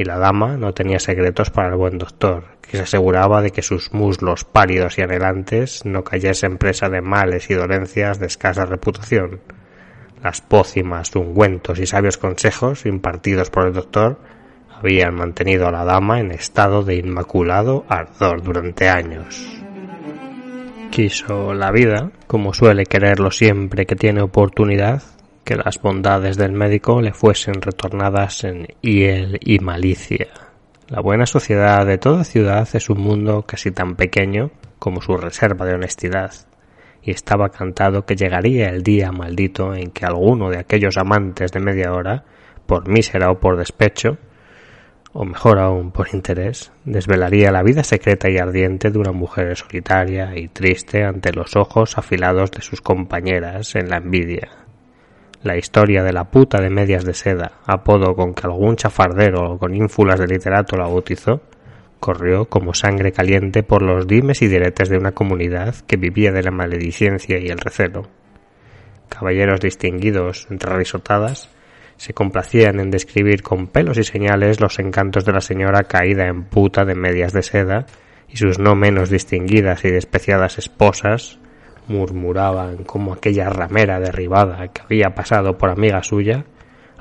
y 0.00 0.04
la 0.04 0.16
dama 0.16 0.56
no 0.56 0.72
tenía 0.72 0.98
secretos 0.98 1.50
para 1.50 1.68
el 1.68 1.76
buen 1.76 1.98
doctor, 1.98 2.44
que 2.62 2.78
se 2.78 2.84
aseguraba 2.84 3.42
de 3.42 3.50
que 3.50 3.60
sus 3.60 3.92
muslos 3.92 4.44
pálidos 4.44 4.96
y 4.96 5.02
anhelantes 5.02 5.84
no 5.84 6.04
cayesen 6.04 6.56
presa 6.56 6.88
de 6.88 7.02
males 7.02 7.50
y 7.50 7.54
dolencias 7.54 8.18
de 8.18 8.26
escasa 8.26 8.64
reputación. 8.64 9.40
Las 10.22 10.40
pócimas, 10.40 11.14
ungüentos 11.14 11.78
y 11.80 11.86
sabios 11.86 12.16
consejos 12.16 12.86
impartidos 12.86 13.50
por 13.50 13.66
el 13.66 13.74
doctor 13.74 14.18
habían 14.74 15.16
mantenido 15.16 15.68
a 15.68 15.70
la 15.70 15.84
dama 15.84 16.18
en 16.18 16.30
estado 16.30 16.82
de 16.82 16.94
inmaculado 16.94 17.84
ardor 17.86 18.42
durante 18.42 18.88
años. 18.88 19.46
Quiso 20.90 21.52
la 21.52 21.70
vida, 21.70 22.10
como 22.26 22.54
suele 22.54 22.86
quererlo 22.86 23.30
siempre 23.30 23.84
que 23.84 23.96
tiene 23.96 24.22
oportunidad, 24.22 25.02
que 25.50 25.56
las 25.56 25.82
bondades 25.82 26.36
del 26.36 26.52
médico 26.52 27.02
le 27.02 27.12
fuesen 27.12 27.60
retornadas 27.60 28.44
en 28.44 28.68
hiel 28.82 29.36
y 29.40 29.58
malicia. 29.58 30.28
La 30.86 31.00
buena 31.00 31.26
sociedad 31.26 31.84
de 31.84 31.98
toda 31.98 32.22
ciudad 32.22 32.68
es 32.72 32.88
un 32.88 33.00
mundo 33.00 33.42
casi 33.42 33.72
tan 33.72 33.96
pequeño 33.96 34.52
como 34.78 35.02
su 35.02 35.16
reserva 35.16 35.66
de 35.66 35.74
honestidad, 35.74 36.30
y 37.02 37.10
estaba 37.10 37.48
cantado 37.48 38.06
que 38.06 38.14
llegaría 38.14 38.68
el 38.68 38.84
día 38.84 39.10
maldito 39.10 39.74
en 39.74 39.90
que 39.90 40.06
alguno 40.06 40.50
de 40.50 40.60
aquellos 40.60 40.96
amantes 40.96 41.50
de 41.50 41.58
media 41.58 41.94
hora, 41.94 42.22
por 42.66 42.88
mísera 42.88 43.32
o 43.32 43.40
por 43.40 43.56
despecho, 43.56 44.18
o 45.12 45.24
mejor 45.24 45.58
aún 45.58 45.90
por 45.90 46.14
interés, 46.14 46.70
desvelaría 46.84 47.50
la 47.50 47.64
vida 47.64 47.82
secreta 47.82 48.30
y 48.30 48.38
ardiente 48.38 48.92
de 48.92 48.98
una 49.00 49.10
mujer 49.10 49.56
solitaria 49.56 50.30
y 50.36 50.46
triste 50.46 51.02
ante 51.02 51.32
los 51.32 51.56
ojos 51.56 51.98
afilados 51.98 52.52
de 52.52 52.62
sus 52.62 52.80
compañeras 52.80 53.74
en 53.74 53.88
la 53.88 53.96
envidia. 53.96 54.59
La 55.42 55.56
historia 55.56 56.02
de 56.02 56.12
la 56.12 56.24
puta 56.24 56.60
de 56.60 56.68
medias 56.68 57.06
de 57.06 57.14
seda, 57.14 57.52
apodo 57.64 58.14
con 58.14 58.34
que 58.34 58.46
algún 58.46 58.76
chafardero 58.76 59.56
con 59.58 59.74
ínfulas 59.74 60.20
de 60.20 60.26
literato 60.26 60.76
la 60.76 60.84
bautizó, 60.84 61.40
corrió 61.98 62.44
como 62.44 62.74
sangre 62.74 63.12
caliente 63.12 63.62
por 63.62 63.80
los 63.80 64.06
dimes 64.06 64.42
y 64.42 64.48
diretes 64.48 64.90
de 64.90 64.98
una 64.98 65.12
comunidad 65.12 65.74
que 65.86 65.96
vivía 65.96 66.30
de 66.32 66.42
la 66.42 66.50
maledicencia 66.50 67.38
y 67.38 67.48
el 67.48 67.56
recelo. 67.56 68.08
Caballeros 69.08 69.60
distinguidos 69.60 70.46
entre 70.50 70.76
risotadas 70.76 71.48
se 71.96 72.12
complacían 72.12 72.78
en 72.78 72.90
describir 72.90 73.42
con 73.42 73.66
pelos 73.66 73.96
y 73.96 74.04
señales 74.04 74.60
los 74.60 74.78
encantos 74.78 75.24
de 75.24 75.32
la 75.32 75.40
señora 75.40 75.84
caída 75.84 76.26
en 76.26 76.44
puta 76.44 76.84
de 76.84 76.94
medias 76.94 77.32
de 77.32 77.42
seda 77.42 77.86
y 78.28 78.36
sus 78.36 78.58
no 78.58 78.74
menos 78.74 79.08
distinguidas 79.08 79.86
y 79.86 79.90
despreciadas 79.90 80.58
esposas 80.58 81.38
murmuraban 81.88 82.84
como 82.84 83.12
aquella 83.12 83.48
ramera 83.48 84.00
derribada 84.00 84.68
que 84.68 84.82
había 84.82 85.14
pasado 85.14 85.58
por 85.58 85.70
amiga 85.70 86.02
suya 86.02 86.44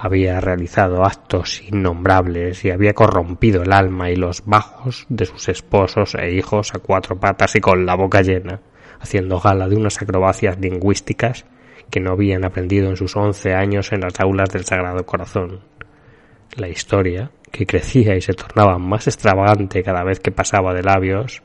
había 0.02 0.40
realizado 0.40 1.04
actos 1.04 1.62
innombrables 1.62 2.64
y 2.64 2.72
había 2.72 2.94
corrompido 2.94 3.64
el 3.64 3.74
alma 3.74 4.10
y 4.10 4.16
los 4.16 4.46
bajos 4.46 5.06
de 5.10 5.26
sus 5.26 5.50
esposos 5.50 6.16
e 6.16 6.32
hijos 6.32 6.74
a 6.74 6.80
cuatro 6.80 7.20
patas 7.20 7.58
y 7.58 7.60
con 7.60 7.86
la 7.86 7.96
boca 7.96 8.22
llena, 8.22 8.62
haciendo 9.02 9.42
gala 9.42 9.68
de 9.68 9.76
unas 9.76 10.02
acrobacias 10.02 10.58
lingüísticas 10.58 11.46
que 11.92 12.00
no 12.00 12.12
habían 12.12 12.46
aprendido 12.46 12.90
en 12.90 12.96
sus 12.96 13.18
once 13.18 13.54
años 13.54 13.92
en 13.92 14.00
las 14.00 14.18
aulas 14.22 14.50
del 14.50 14.64
Sagrado 14.64 15.06
Corazón. 15.06 15.60
La 16.56 16.70
historia, 16.70 17.32
que 17.52 17.66
crecía 17.66 18.16
y 18.16 18.22
se 18.22 18.34
tornaba 18.34 18.78
más 18.78 19.06
extravagante 19.08 19.84
cada 19.84 20.06
vez 20.06 20.22
que 20.22 20.32
pasaba 20.32 20.74
de 20.74 20.84
labios, 20.84 21.44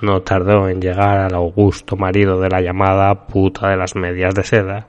no 0.00 0.22
tardó 0.22 0.68
en 0.68 0.80
llegar 0.80 1.18
al 1.18 1.34
augusto 1.34 1.96
marido 1.96 2.40
de 2.40 2.48
la 2.48 2.60
llamada 2.60 3.26
puta 3.26 3.68
de 3.68 3.76
las 3.76 3.96
medias 3.96 4.34
de 4.34 4.44
seda. 4.44 4.88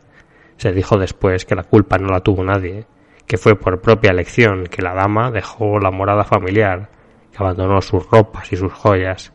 Se 0.58 0.72
dijo 0.72 0.98
después 0.98 1.45
que 1.45 1.56
la 1.56 1.63
culpa 1.63 1.98
no 1.98 2.10
la 2.10 2.19
tuvo 2.19 2.43
nadie, 2.43 2.86
que 3.26 3.38
fue 3.38 3.56
por 3.56 3.82
propia 3.82 4.12
elección 4.12 4.65
que 4.65 4.82
la 4.82 4.93
dama 4.93 5.32
dejó 5.32 5.80
la 5.80 5.91
morada 5.91 6.24
familiar, 6.24 6.89
que 7.32 7.38
abandonó 7.38 7.82
sus 7.82 8.10
ropas 8.10 8.52
y 8.52 8.56
sus 8.56 8.72
joyas, 8.72 9.32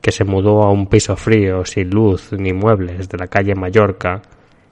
que 0.00 0.12
se 0.12 0.24
mudó 0.24 0.62
a 0.62 0.70
un 0.70 0.86
piso 0.86 1.16
frío, 1.16 1.64
sin 1.64 1.90
luz 1.90 2.32
ni 2.32 2.52
muebles 2.52 3.08
de 3.08 3.18
la 3.18 3.26
calle 3.26 3.54
Mallorca, 3.54 4.22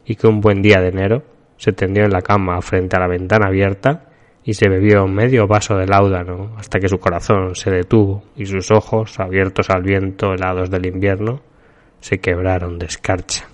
y 0.04 0.14
que 0.14 0.26
un 0.26 0.40
buen 0.40 0.62
día 0.62 0.80
de 0.80 0.88
enero 0.88 1.22
se 1.56 1.72
tendió 1.72 2.04
en 2.04 2.12
la 2.12 2.22
cama 2.22 2.60
frente 2.62 2.96
a 2.96 3.00
la 3.00 3.08
ventana 3.08 3.48
abierta 3.48 4.06
y 4.46 4.54
se 4.54 4.68
bebió 4.68 5.08
medio 5.08 5.48
vaso 5.48 5.76
de 5.76 5.88
láudano 5.88 6.54
hasta 6.56 6.78
que 6.78 6.88
su 6.88 7.00
corazón 7.00 7.56
se 7.56 7.68
detuvo 7.68 8.22
y 8.36 8.46
sus 8.46 8.70
ojos, 8.70 9.18
abiertos 9.18 9.68
al 9.70 9.82
viento 9.82 10.32
helados 10.32 10.70
del 10.70 10.86
invierno, 10.86 11.40
se 11.98 12.20
quebraron 12.20 12.78
de 12.78 12.86
escarcha. 12.86 13.48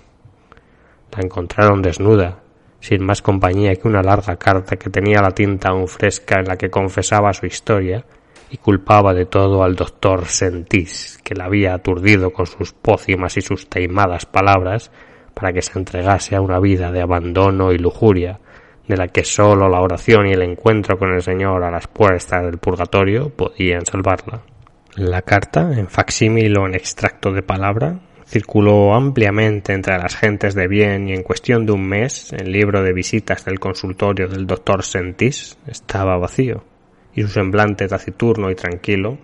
La 1.11 1.23
encontraron 1.23 1.81
desnuda, 1.81 2.43
sin 2.79 3.03
más 3.03 3.23
compañía 3.23 3.75
que 3.75 3.87
una 3.87 4.03
larga 4.03 4.35
carta 4.35 4.75
que 4.75 4.91
tenía 4.91 5.19
la 5.19 5.31
tinta 5.31 5.69
aún 5.69 5.87
fresca 5.87 6.39
en 6.39 6.45
la 6.45 6.57
que 6.57 6.69
confesaba 6.69 7.33
su 7.33 7.47
historia 7.47 8.05
y 8.51 8.57
culpaba 8.57 9.15
de 9.15 9.25
todo 9.25 9.63
al 9.63 9.75
doctor 9.75 10.25
Sentís, 10.25 11.19
que 11.23 11.33
la 11.33 11.45
había 11.45 11.73
aturdido 11.73 12.31
con 12.31 12.45
sus 12.45 12.71
pócimas 12.71 13.35
y 13.37 13.41
sus 13.41 13.67
teimadas 13.67 14.27
palabras 14.27 14.91
para 15.33 15.51
que 15.53 15.63
se 15.63 15.79
entregase 15.79 16.35
a 16.35 16.41
una 16.41 16.59
vida 16.59 16.91
de 16.91 17.01
abandono 17.01 17.71
y 17.71 17.79
lujuria, 17.79 18.39
de 18.87 18.97
la 18.97 19.07
que 19.07 19.23
sólo 19.23 19.69
la 19.69 19.81
oración 19.81 20.27
y 20.27 20.33
el 20.33 20.41
encuentro 20.41 20.97
con 20.97 21.13
el 21.13 21.21
Señor 21.21 21.63
a 21.63 21.71
las 21.71 21.87
puertas 21.87 22.43
del 22.43 22.57
purgatorio 22.57 23.29
podían 23.29 23.85
salvarla. 23.85 24.41
La 24.95 25.21
carta, 25.21 25.71
en 25.73 25.87
facsímil 25.87 26.57
o 26.57 26.67
en 26.67 26.75
extracto 26.75 27.31
de 27.31 27.41
palabra, 27.41 27.99
circuló 28.25 28.93
ampliamente 28.93 29.73
entre 29.73 29.97
las 29.97 30.15
gentes 30.15 30.53
de 30.53 30.67
bien 30.67 31.09
y 31.09 31.13
en 31.13 31.23
cuestión 31.23 31.65
de 31.65 31.71
un 31.71 31.87
mes 31.87 32.33
el 32.33 32.51
libro 32.51 32.83
de 32.83 32.93
visitas 32.93 33.45
del 33.45 33.59
consultorio 33.59 34.27
del 34.27 34.47
doctor 34.47 34.83
Sentis 34.83 35.57
estaba 35.67 36.17
vacío 36.17 36.63
y 37.13 37.21
su 37.21 37.27
semblante 37.27 37.87
taciturno 37.87 38.49
y 38.49 38.55
tranquilo 38.55 39.17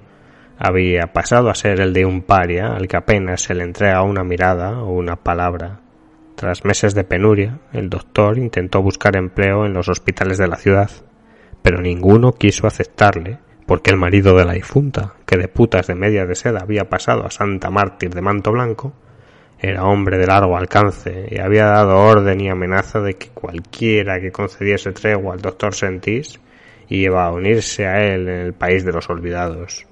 había 0.58 1.14
pasado 1.14 1.50
a 1.50 1.56
ser 1.56 1.80
el 1.80 1.94
de 1.94 2.06
un 2.06 2.22
paria 2.22 2.74
al 2.74 2.88
que 2.88 2.98
apenas 2.98 3.42
se 3.42 3.56
le 3.56 3.64
entrega 3.64 4.04
una 4.04 4.24
mirada 4.24 4.82
o 4.82 4.92
una 4.92 5.16
palabra 5.16 5.80
tras 6.40 6.64
meses 6.64 6.96
de 6.96 7.04
penuria, 7.04 7.60
el 7.74 7.90
doctor 7.90 8.38
intentó 8.38 8.82
buscar 8.82 9.18
empleo 9.18 9.66
en 9.66 9.74
los 9.74 9.90
hospitales 9.90 10.38
de 10.38 10.48
la 10.48 10.56
ciudad, 10.56 10.90
pero 11.62 11.82
ninguno 11.82 12.32
quiso 12.32 12.66
aceptarle, 12.66 13.40
porque 13.68 13.90
el 13.90 13.98
marido 13.98 14.38
de 14.38 14.46
la 14.46 14.54
difunta, 14.54 15.16
que 15.26 15.36
de 15.36 15.50
putas 15.50 15.88
de 15.88 15.96
media 15.96 16.26
de 16.26 16.36
seda 16.36 16.62
había 16.62 16.88
pasado 16.88 17.26
a 17.26 17.30
Santa 17.30 17.70
Mártir 17.70 18.12
de 18.12 18.22
manto 18.22 18.54
blanco, 18.54 18.94
era 19.60 19.84
hombre 19.84 20.18
de 20.18 20.28
largo 20.28 20.56
alcance 20.56 21.28
y 21.30 21.40
había 21.40 21.66
dado 21.66 21.98
orden 21.98 22.40
y 22.40 22.48
amenaza 22.48 23.02
de 23.02 23.16
que 23.16 23.28
cualquiera 23.32 24.22
que 24.22 24.32
concediese 24.32 24.94
tregua 24.94 25.34
al 25.34 25.42
doctor 25.42 25.76
Sentís 25.76 26.40
iba 26.88 27.26
a 27.26 27.34
unirse 27.34 27.86
a 27.86 28.06
él 28.06 28.30
en 28.30 28.40
el 28.40 28.54
país 28.54 28.86
de 28.86 28.94
los 28.94 29.10
olvidados. 29.10 29.89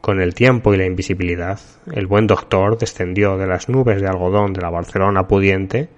Con 0.00 0.22
el 0.22 0.34
tiempo 0.34 0.72
y 0.72 0.78
la 0.78 0.86
invisibilidad, 0.86 1.60
el 1.92 2.06
buen 2.06 2.26
doctor 2.26 2.78
descendió 2.78 3.36
de 3.36 3.46
las 3.46 3.68
nubes 3.68 4.00
de 4.00 4.08
algodón 4.08 4.54
de 4.54 4.62
la 4.62 4.70
Barcelona 4.70 5.28
pudiente 5.28 5.90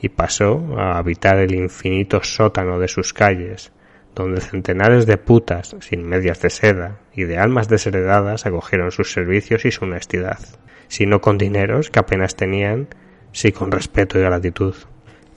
y 0.00 0.10
pasó 0.10 0.76
a 0.76 0.98
habitar 0.98 1.38
el 1.38 1.54
infinito 1.54 2.22
sótano 2.22 2.78
de 2.78 2.88
sus 2.88 3.14
calles, 3.14 3.72
donde 4.14 4.42
centenares 4.42 5.06
de 5.06 5.16
putas 5.16 5.74
sin 5.80 6.06
medias 6.06 6.42
de 6.42 6.50
seda 6.50 6.98
y 7.14 7.24
de 7.24 7.38
almas 7.38 7.68
desheredadas 7.68 8.44
acogieron 8.44 8.90
sus 8.90 9.10
servicios 9.10 9.64
y 9.64 9.70
su 9.70 9.84
honestidad, 9.84 10.38
si 10.88 11.06
no 11.06 11.22
con 11.22 11.38
dineros 11.38 11.88
que 11.88 11.98
apenas 11.98 12.36
tenían, 12.36 12.88
sí 13.32 13.52
con 13.52 13.72
respeto 13.72 14.18
y 14.18 14.22
gratitud. 14.22 14.74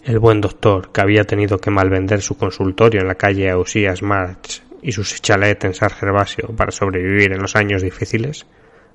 El 0.03 0.19
buen 0.19 0.41
doctor, 0.41 0.91
que 0.91 1.01
había 1.01 1.23
tenido 1.23 1.57
que 1.59 1.71
malvender 1.71 2.21
su 2.21 2.37
consultorio 2.37 2.99
en 2.99 3.07
la 3.07 3.15
calle 3.15 3.49
Ausías 3.49 4.01
March 4.01 4.63
y 4.81 4.91
su 4.91 5.03
chalet 5.03 5.63
en 5.63 5.73
San 5.73 5.89
Gervasio 5.89 6.49
para 6.55 6.71
sobrevivir 6.71 7.31
en 7.31 7.41
los 7.41 7.55
años 7.55 7.81
difíciles, 7.81 8.45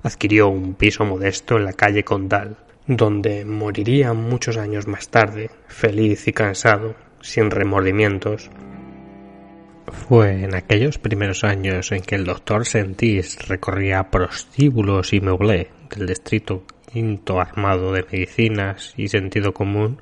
adquirió 0.03 0.49
un 0.49 0.75
piso 0.75 1.05
modesto 1.05 1.57
en 1.57 1.65
la 1.65 1.73
calle 1.73 2.03
Condal, 2.03 2.57
donde 2.87 3.45
moriría 3.45 4.13
muchos 4.13 4.57
años 4.57 4.87
más 4.87 5.09
tarde, 5.09 5.49
feliz 5.67 6.27
y 6.27 6.33
cansado, 6.33 6.95
sin 7.21 7.49
remordimientos. 7.49 8.49
Fue 9.87 10.43
en 10.43 10.55
aquellos 10.55 10.97
primeros 10.97 11.43
años 11.43 11.91
en 11.91 12.01
que 12.01 12.15
el 12.15 12.25
doctor 12.25 12.65
Sentís 12.65 13.47
recorría 13.47 14.09
prostíbulos 14.09 15.13
y 15.13 15.21
meublé 15.21 15.69
del 15.95 16.07
distrito 16.07 16.63
quinto 16.91 17.39
armado 17.39 17.91
de 17.91 18.05
medicinas 18.11 18.93
y 18.97 19.07
sentido 19.07 19.53
común, 19.53 20.01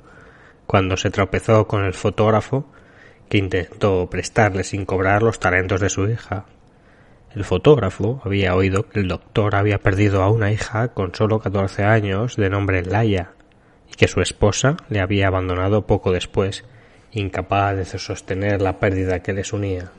cuando 0.66 0.96
se 0.96 1.10
tropezó 1.10 1.66
con 1.66 1.84
el 1.84 1.94
fotógrafo 1.94 2.66
que 3.28 3.38
intentó 3.38 4.08
prestarle 4.10 4.64
sin 4.64 4.84
cobrar 4.84 5.22
los 5.22 5.38
talentos 5.38 5.80
de 5.80 5.90
su 5.90 6.08
hija. 6.08 6.46
El 7.34 7.44
fotógrafo 7.44 8.20
había 8.24 8.54
oído 8.54 8.88
que 8.88 9.00
el 9.00 9.08
doctor 9.08 9.56
había 9.56 9.78
perdido 9.78 10.22
a 10.22 10.30
una 10.30 10.52
hija 10.52 10.88
con 10.88 11.14
solo 11.14 11.40
catorce 11.40 11.82
años 11.82 12.36
de 12.36 12.48
nombre 12.48 12.84
Laia 12.84 13.32
y 13.90 13.94
que 13.94 14.06
su 14.06 14.20
esposa 14.20 14.76
le 14.88 15.00
había 15.00 15.26
abandonado 15.26 15.86
poco 15.86 16.12
después, 16.12 16.64
incapaz 17.10 17.76
de 17.76 17.84
sostener 17.84 18.62
la 18.62 18.78
pérdida 18.78 19.20
que 19.20 19.32
les 19.32 19.52
unía. 19.52 19.90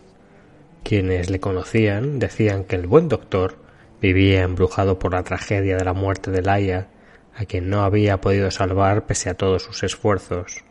Quienes 0.83 1.29
le 1.29 1.39
conocían 1.39 2.19
decían 2.19 2.63
que 2.63 2.75
el 2.75 2.87
buen 2.87 3.09
doctor 3.09 3.57
vivía 4.01 4.43
embrujado 4.43 4.99
por 4.99 5.13
la 5.13 5.23
tragedia 5.23 5.77
de 5.77 5.83
la 5.83 5.93
muerte 5.93 6.31
de 6.31 6.41
Laia, 6.41 6.87
a 7.35 7.45
quien 7.45 7.69
no 7.69 7.83
había 7.83 8.21
podido 8.21 8.51
salvar 8.51 9.07
pese 9.07 9.29
a 9.29 9.33
todos 9.33 9.63
sus 9.63 9.83
esfuerzos. 9.83 10.63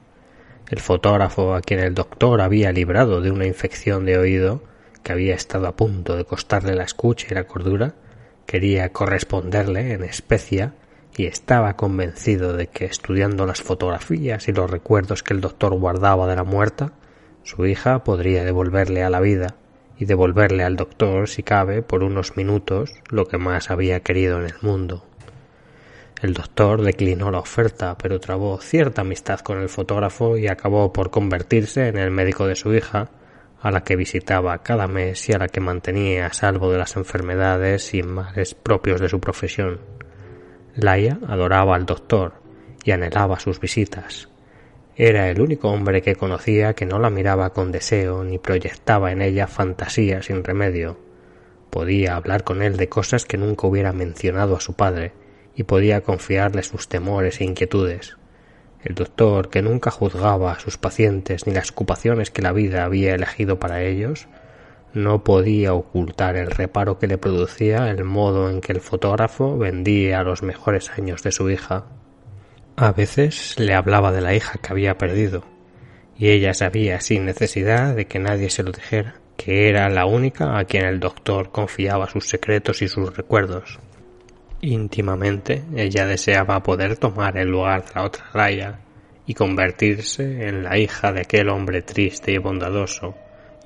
El 0.68 0.80
fotógrafo, 0.80 1.54
a 1.54 1.60
quien 1.60 1.80
el 1.80 1.94
doctor 1.94 2.40
había 2.40 2.72
librado 2.72 3.20
de 3.20 3.30
una 3.30 3.46
infección 3.46 4.06
de 4.06 4.18
oído, 4.18 4.62
que 5.02 5.12
había 5.12 5.34
estado 5.34 5.66
a 5.66 5.76
punto 5.76 6.16
de 6.16 6.24
costarle 6.24 6.74
la 6.74 6.84
escucha 6.84 7.26
y 7.30 7.34
la 7.34 7.44
cordura, 7.44 7.94
quería 8.46 8.90
corresponderle 8.90 9.92
en 9.92 10.04
especia 10.04 10.74
y 11.16 11.26
estaba 11.26 11.76
convencido 11.76 12.54
de 12.56 12.66
que 12.66 12.86
estudiando 12.86 13.46
las 13.46 13.62
fotografías 13.62 14.48
y 14.48 14.52
los 14.52 14.70
recuerdos 14.70 15.22
que 15.22 15.34
el 15.34 15.40
doctor 15.40 15.74
guardaba 15.78 16.26
de 16.26 16.36
la 16.36 16.44
muerta, 16.44 16.92
su 17.42 17.66
hija 17.66 18.02
podría 18.02 18.44
devolverle 18.44 19.02
a 19.04 19.10
la 19.10 19.20
vida 19.20 19.56
y 19.98 20.06
devolverle 20.06 20.64
al 20.64 20.76
doctor, 20.76 21.28
si 21.28 21.42
cabe, 21.42 21.82
por 21.82 22.02
unos 22.02 22.36
minutos 22.36 22.90
lo 23.10 23.26
que 23.26 23.38
más 23.38 23.70
había 23.70 24.00
querido 24.00 24.40
en 24.40 24.46
el 24.46 24.54
mundo. 24.62 25.04
El 26.22 26.32
doctor 26.32 26.80
declinó 26.80 27.30
la 27.30 27.40
oferta, 27.40 27.98
pero 27.98 28.20
trabó 28.20 28.58
cierta 28.60 29.02
amistad 29.02 29.40
con 29.40 29.60
el 29.60 29.68
fotógrafo 29.68 30.38
y 30.38 30.46
acabó 30.46 30.92
por 30.92 31.10
convertirse 31.10 31.88
en 31.88 31.98
el 31.98 32.10
médico 32.10 32.46
de 32.46 32.54
su 32.54 32.72
hija, 32.72 33.10
a 33.60 33.70
la 33.70 33.82
que 33.82 33.96
visitaba 33.96 34.62
cada 34.62 34.86
mes 34.86 35.28
y 35.28 35.32
a 35.32 35.38
la 35.38 35.48
que 35.48 35.60
mantenía 35.60 36.26
a 36.26 36.32
salvo 36.32 36.70
de 36.70 36.78
las 36.78 36.96
enfermedades 36.96 37.94
y 37.94 38.02
males 38.02 38.54
propios 38.54 39.00
de 39.00 39.08
su 39.08 39.20
profesión. 39.20 39.80
Laia 40.76 41.18
adoraba 41.26 41.74
al 41.74 41.86
doctor 41.86 42.34
y 42.84 42.92
anhelaba 42.92 43.40
sus 43.40 43.60
visitas. 43.60 44.28
Era 44.96 45.28
el 45.30 45.40
único 45.40 45.70
hombre 45.70 46.02
que 46.02 46.14
conocía 46.14 46.74
que 46.74 46.86
no 46.86 46.98
la 46.98 47.10
miraba 47.10 47.52
con 47.52 47.72
deseo 47.72 48.22
ni 48.22 48.38
proyectaba 48.38 49.10
en 49.10 49.22
ella 49.22 49.46
fantasía 49.46 50.22
sin 50.22 50.44
remedio. 50.44 50.98
Podía 51.70 52.16
hablar 52.16 52.44
con 52.44 52.62
él 52.62 52.76
de 52.76 52.88
cosas 52.88 53.24
que 53.24 53.36
nunca 53.36 53.66
hubiera 53.66 53.92
mencionado 53.92 54.56
a 54.56 54.60
su 54.60 54.74
padre 54.74 55.12
y 55.56 55.64
podía 55.64 56.02
confiarle 56.02 56.62
sus 56.62 56.88
temores 56.88 57.40
e 57.40 57.44
inquietudes. 57.44 58.16
El 58.82 58.94
doctor, 58.94 59.48
que 59.48 59.62
nunca 59.62 59.90
juzgaba 59.90 60.52
a 60.52 60.60
sus 60.60 60.76
pacientes 60.76 61.46
ni 61.46 61.54
las 61.54 61.70
ocupaciones 61.70 62.30
que 62.30 62.42
la 62.42 62.52
vida 62.52 62.84
había 62.84 63.14
elegido 63.14 63.58
para 63.58 63.82
ellos, 63.82 64.28
no 64.92 65.24
podía 65.24 65.74
ocultar 65.74 66.36
el 66.36 66.50
reparo 66.50 66.98
que 66.98 67.06
le 67.06 67.18
producía 67.18 67.90
el 67.90 68.04
modo 68.04 68.50
en 68.50 68.60
que 68.60 68.72
el 68.72 68.80
fotógrafo 68.80 69.58
vendía 69.58 70.22
los 70.22 70.42
mejores 70.42 70.90
años 70.90 71.22
de 71.22 71.32
su 71.32 71.50
hija. 71.50 71.86
A 72.76 72.92
veces 72.92 73.58
le 73.58 73.74
hablaba 73.74 74.12
de 74.12 74.20
la 74.20 74.34
hija 74.34 74.58
que 74.62 74.72
había 74.72 74.98
perdido, 74.98 75.44
y 76.16 76.28
ella 76.28 76.54
sabía 76.54 77.00
sin 77.00 77.24
necesidad 77.24 77.96
de 77.96 78.06
que 78.06 78.18
nadie 78.18 78.50
se 78.50 78.62
lo 78.62 78.70
dijera, 78.70 79.16
que 79.36 79.68
era 79.68 79.88
la 79.88 80.06
única 80.06 80.58
a 80.58 80.64
quien 80.64 80.84
el 80.84 81.00
doctor 81.00 81.50
confiaba 81.50 82.08
sus 82.08 82.28
secretos 82.28 82.82
y 82.82 82.88
sus 82.88 83.16
recuerdos. 83.16 83.80
Íntimamente 84.66 85.62
ella 85.76 86.06
deseaba 86.06 86.62
poder 86.62 86.96
tomar 86.96 87.36
el 87.36 87.50
lugar 87.50 87.84
de 87.84 87.90
la 87.96 88.04
otra 88.04 88.24
raya 88.32 88.78
y 89.26 89.34
convertirse 89.34 90.48
en 90.48 90.64
la 90.64 90.78
hija 90.78 91.12
de 91.12 91.20
aquel 91.20 91.50
hombre 91.50 91.82
triste 91.82 92.32
y 92.32 92.38
bondadoso 92.38 93.14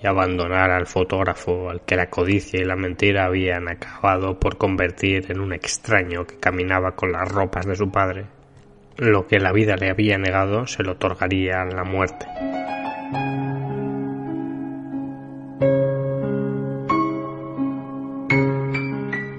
y 0.03 0.09
abandonar 0.09 0.73
al 0.73 0.89
fotógrafo 0.89 1.71
al 1.71 1.83
que 1.83 1.95
la 1.95 2.11
codicia 2.11 2.61
y 2.61 2.65
la 2.65 2.75
mentira 2.75 3.27
habían 3.27 3.69
acabado 3.69 4.41
por 4.41 4.59
convertir 4.59 5.31
en 5.31 5.39
un 5.39 5.53
extraño 5.53 6.27
que 6.27 6.41
caminaba 6.41 6.97
con 6.97 7.13
las 7.13 7.31
ropas 7.31 7.65
de 7.65 7.77
su 7.77 7.93
padre. 7.93 8.27
Lo 8.97 9.29
que 9.29 9.39
la 9.39 9.53
vida 9.53 9.77
le 9.77 9.91
había 9.91 10.19
negado 10.19 10.67
se 10.67 10.83
lo 10.83 10.93
otorgaría 10.93 11.65
la 11.65 11.85
muerte. 11.85 12.27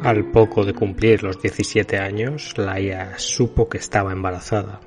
Al 0.09 0.25
poco 0.31 0.65
de 0.65 0.73
cumplir 0.73 1.21
los 1.21 1.39
17 1.39 1.99
años, 1.99 2.57
Laia 2.57 3.19
supo 3.19 3.69
que 3.69 3.77
estaba 3.77 4.11
embarazada. 4.11 4.79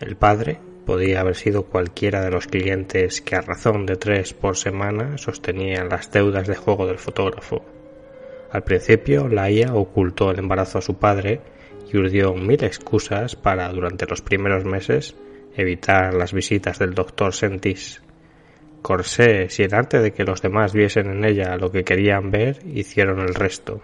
El 0.00 0.16
padre, 0.16 0.58
podía 0.86 1.20
haber 1.20 1.34
sido 1.34 1.64
cualquiera 1.64 2.22
de 2.22 2.30
los 2.30 2.46
clientes 2.46 3.20
que 3.20 3.36
a 3.36 3.42
razón 3.42 3.84
de 3.84 3.96
tres 3.96 4.32
por 4.32 4.56
semana 4.56 5.18
sostenían 5.18 5.90
las 5.90 6.10
deudas 6.10 6.48
de 6.48 6.56
juego 6.56 6.86
del 6.86 6.96
fotógrafo. 6.96 7.66
Al 8.50 8.62
principio, 8.64 9.28
Laia 9.28 9.74
ocultó 9.74 10.30
el 10.30 10.38
embarazo 10.38 10.78
a 10.78 10.80
su 10.80 10.94
padre 10.94 11.42
y 11.92 11.98
urdió 11.98 12.32
mil 12.32 12.64
excusas 12.64 13.36
para, 13.36 13.68
durante 13.68 14.06
los 14.06 14.22
primeros 14.22 14.64
meses, 14.64 15.16
evitar 15.54 16.14
las 16.14 16.32
visitas 16.32 16.78
del 16.78 16.94
doctor 16.94 17.34
Sentis. 17.34 18.00
Corsé, 18.80 19.50
sin 19.50 19.74
arte 19.74 20.00
de 20.00 20.14
que 20.14 20.24
los 20.24 20.40
demás 20.40 20.72
viesen 20.72 21.10
en 21.10 21.26
ella 21.26 21.58
lo 21.58 21.70
que 21.70 21.84
querían 21.84 22.30
ver, 22.30 22.60
hicieron 22.64 23.20
el 23.20 23.34
resto. 23.34 23.82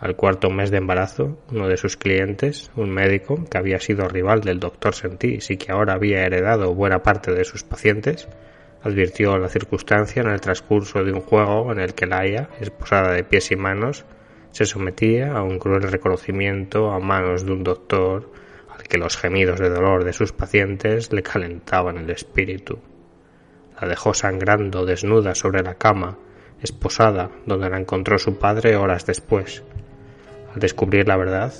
Al 0.00 0.16
cuarto 0.16 0.48
mes 0.48 0.70
de 0.70 0.78
embarazo, 0.78 1.36
uno 1.52 1.68
de 1.68 1.76
sus 1.76 1.98
clientes, 1.98 2.70
un 2.74 2.88
médico 2.88 3.44
que 3.50 3.58
había 3.58 3.78
sido 3.80 4.08
rival 4.08 4.40
del 4.40 4.58
doctor 4.58 4.94
Sentís 4.94 5.50
y 5.50 5.58
que 5.58 5.72
ahora 5.72 5.92
había 5.92 6.24
heredado 6.24 6.74
buena 6.74 7.02
parte 7.02 7.34
de 7.34 7.44
sus 7.44 7.64
pacientes, 7.64 8.26
advirtió 8.82 9.36
la 9.36 9.50
circunstancia 9.50 10.22
en 10.22 10.30
el 10.30 10.40
transcurso 10.40 11.04
de 11.04 11.12
un 11.12 11.20
juego 11.20 11.70
en 11.70 11.80
el 11.80 11.92
que 11.92 12.06
Laia, 12.06 12.48
esposada 12.60 13.12
de 13.12 13.24
pies 13.24 13.50
y 13.50 13.56
manos, 13.56 14.06
se 14.52 14.64
sometía 14.64 15.34
a 15.34 15.42
un 15.42 15.58
cruel 15.58 15.82
reconocimiento 15.82 16.90
a 16.90 16.98
manos 16.98 17.44
de 17.44 17.52
un 17.52 17.62
doctor 17.62 18.32
al 18.74 18.82
que 18.84 18.96
los 18.96 19.18
gemidos 19.18 19.60
de 19.60 19.68
dolor 19.68 20.04
de 20.04 20.14
sus 20.14 20.32
pacientes 20.32 21.12
le 21.12 21.22
calentaban 21.22 21.98
el 21.98 22.08
espíritu. 22.08 22.78
La 23.78 23.86
dejó 23.86 24.14
sangrando 24.14 24.86
desnuda 24.86 25.34
sobre 25.34 25.62
la 25.62 25.74
cama, 25.74 26.16
esposada, 26.62 27.30
donde 27.44 27.68
la 27.68 27.78
encontró 27.78 28.18
su 28.18 28.38
padre 28.38 28.76
horas 28.76 29.04
después, 29.04 29.62
al 30.52 30.60
descubrir 30.60 31.06
la 31.06 31.16
verdad, 31.16 31.52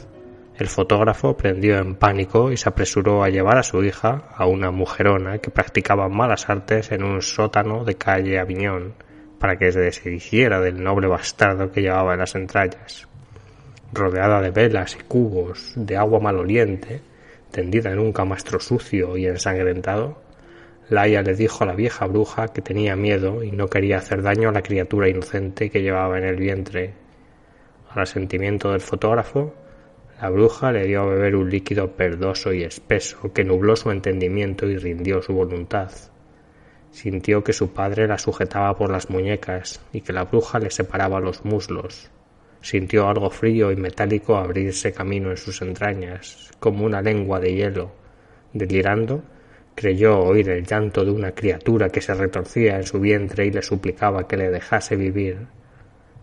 el 0.59 0.67
fotógrafo 0.67 1.37
prendió 1.37 1.79
en 1.79 1.95
pánico 1.95 2.53
y 2.53 2.57
se 2.57 2.69
apresuró 2.69 3.23
a 3.23 3.31
llevar 3.31 3.57
a 3.57 3.63
su 3.63 3.83
hija 3.83 4.25
a 4.35 4.47
una 4.47 4.71
mujerona 4.71 5.39
que 5.39 5.51
practicaba 5.51 6.09
malas 6.09 6.51
artes 6.51 6.93
en 6.93 7.03
un 7.03 7.23
sótano 7.23 7.85
de 7.85 7.95
calle 7.95 8.39
Aviñón 8.39 8.95
para 9.39 9.57
que 9.57 9.73
se 9.73 9.81
deshiciera 9.81 10.61
del 10.61 10.83
noble 10.83 11.07
bastardo 11.07 11.73
que 11.73 11.81
llevaba 11.81 12.13
en 12.13 12.21
las 12.21 12.35
entrañas. 12.35 13.09
Rodeada 13.93 14.43
de 14.43 14.51
velas 14.51 14.97
y 15.01 15.05
cubos 15.05 15.73
de 15.77 15.97
agua 15.97 16.21
maloliente, 16.21 17.01
tendida 17.51 17.91
en 17.91 17.99
un 17.99 18.13
camastro 18.13 18.61
sucio 18.61 19.17
y 19.17 19.27
ensangrentado, 19.27 20.21
Laia 20.91 21.23
le 21.23 21.35
dijo 21.35 21.65
a 21.65 21.69
la 21.69 21.75
vieja 21.75 22.07
bruja 22.07 22.49
que 22.49 22.61
tenía 22.61 22.97
miedo 22.97 23.43
y 23.43 23.53
no 23.53 23.69
quería 23.69 23.97
hacer 23.97 24.23
daño 24.23 24.51
a 24.51 24.53
la 24.53 24.63
criatura 24.63 25.09
inocente 25.09 25.71
que 25.71 25.81
llevaba 25.81 26.19
en 26.19 26.25
el 26.25 26.37
vientre 26.37 27.00
al 27.91 28.03
asentimiento 28.03 28.71
del 28.71 28.81
fotógrafo, 28.81 29.55
la 30.21 30.31
bruja 30.31 30.71
le 30.71 30.87
dio 30.87 31.03
a 31.03 31.07
beber 31.07 31.35
un 31.35 31.51
líquido 31.51 31.93
perdoso 31.93 32.53
y 32.53 32.63
espeso 32.63 33.33
que 33.33 33.43
nubló 33.43 33.75
su 33.75 33.91
entendimiento 33.91 34.67
y 34.67 34.77
rindió 34.77 35.23
su 35.23 35.33
voluntad. 35.33 35.91
Sintió 36.91 37.43
que 37.43 37.53
su 37.53 37.73
padre 37.73 38.07
la 38.07 38.19
sujetaba 38.19 38.77
por 38.77 38.91
las 38.91 39.11
muñecas 39.11 39.81
y 39.93 40.03
que 40.03 40.13
la 40.13 40.25
bruja 40.25 40.59
le 40.59 40.71
separaba 40.71 41.21
los 41.21 41.45
muslos. 41.45 42.11
Sintió 42.61 43.09
algo 43.09 43.31
frío 43.31 43.73
y 43.73 43.77
metálico 43.77 44.37
abrirse 44.37 44.93
camino 44.93 45.31
en 45.31 45.37
sus 45.37 45.63
entrañas, 45.63 46.51
como 46.61 46.85
una 46.85 47.01
lengua 47.01 47.41
de 47.41 47.55
hielo. 47.55 47.93
Delirando, 48.53 49.23
creyó 49.75 50.19
oír 50.19 50.51
el 50.51 50.67
llanto 50.67 51.05
de 51.05 51.13
una 51.13 51.33
criatura 51.33 51.89
que 51.89 52.03
se 52.03 52.13
retorcía 52.13 52.77
en 52.77 52.85
su 52.85 53.01
vientre 53.01 53.47
y 53.47 53.51
le 53.51 53.63
suplicaba 53.63 54.29
que 54.29 54.37
le 54.37 54.51
dejase 54.51 54.97
vivir. 54.97 55.47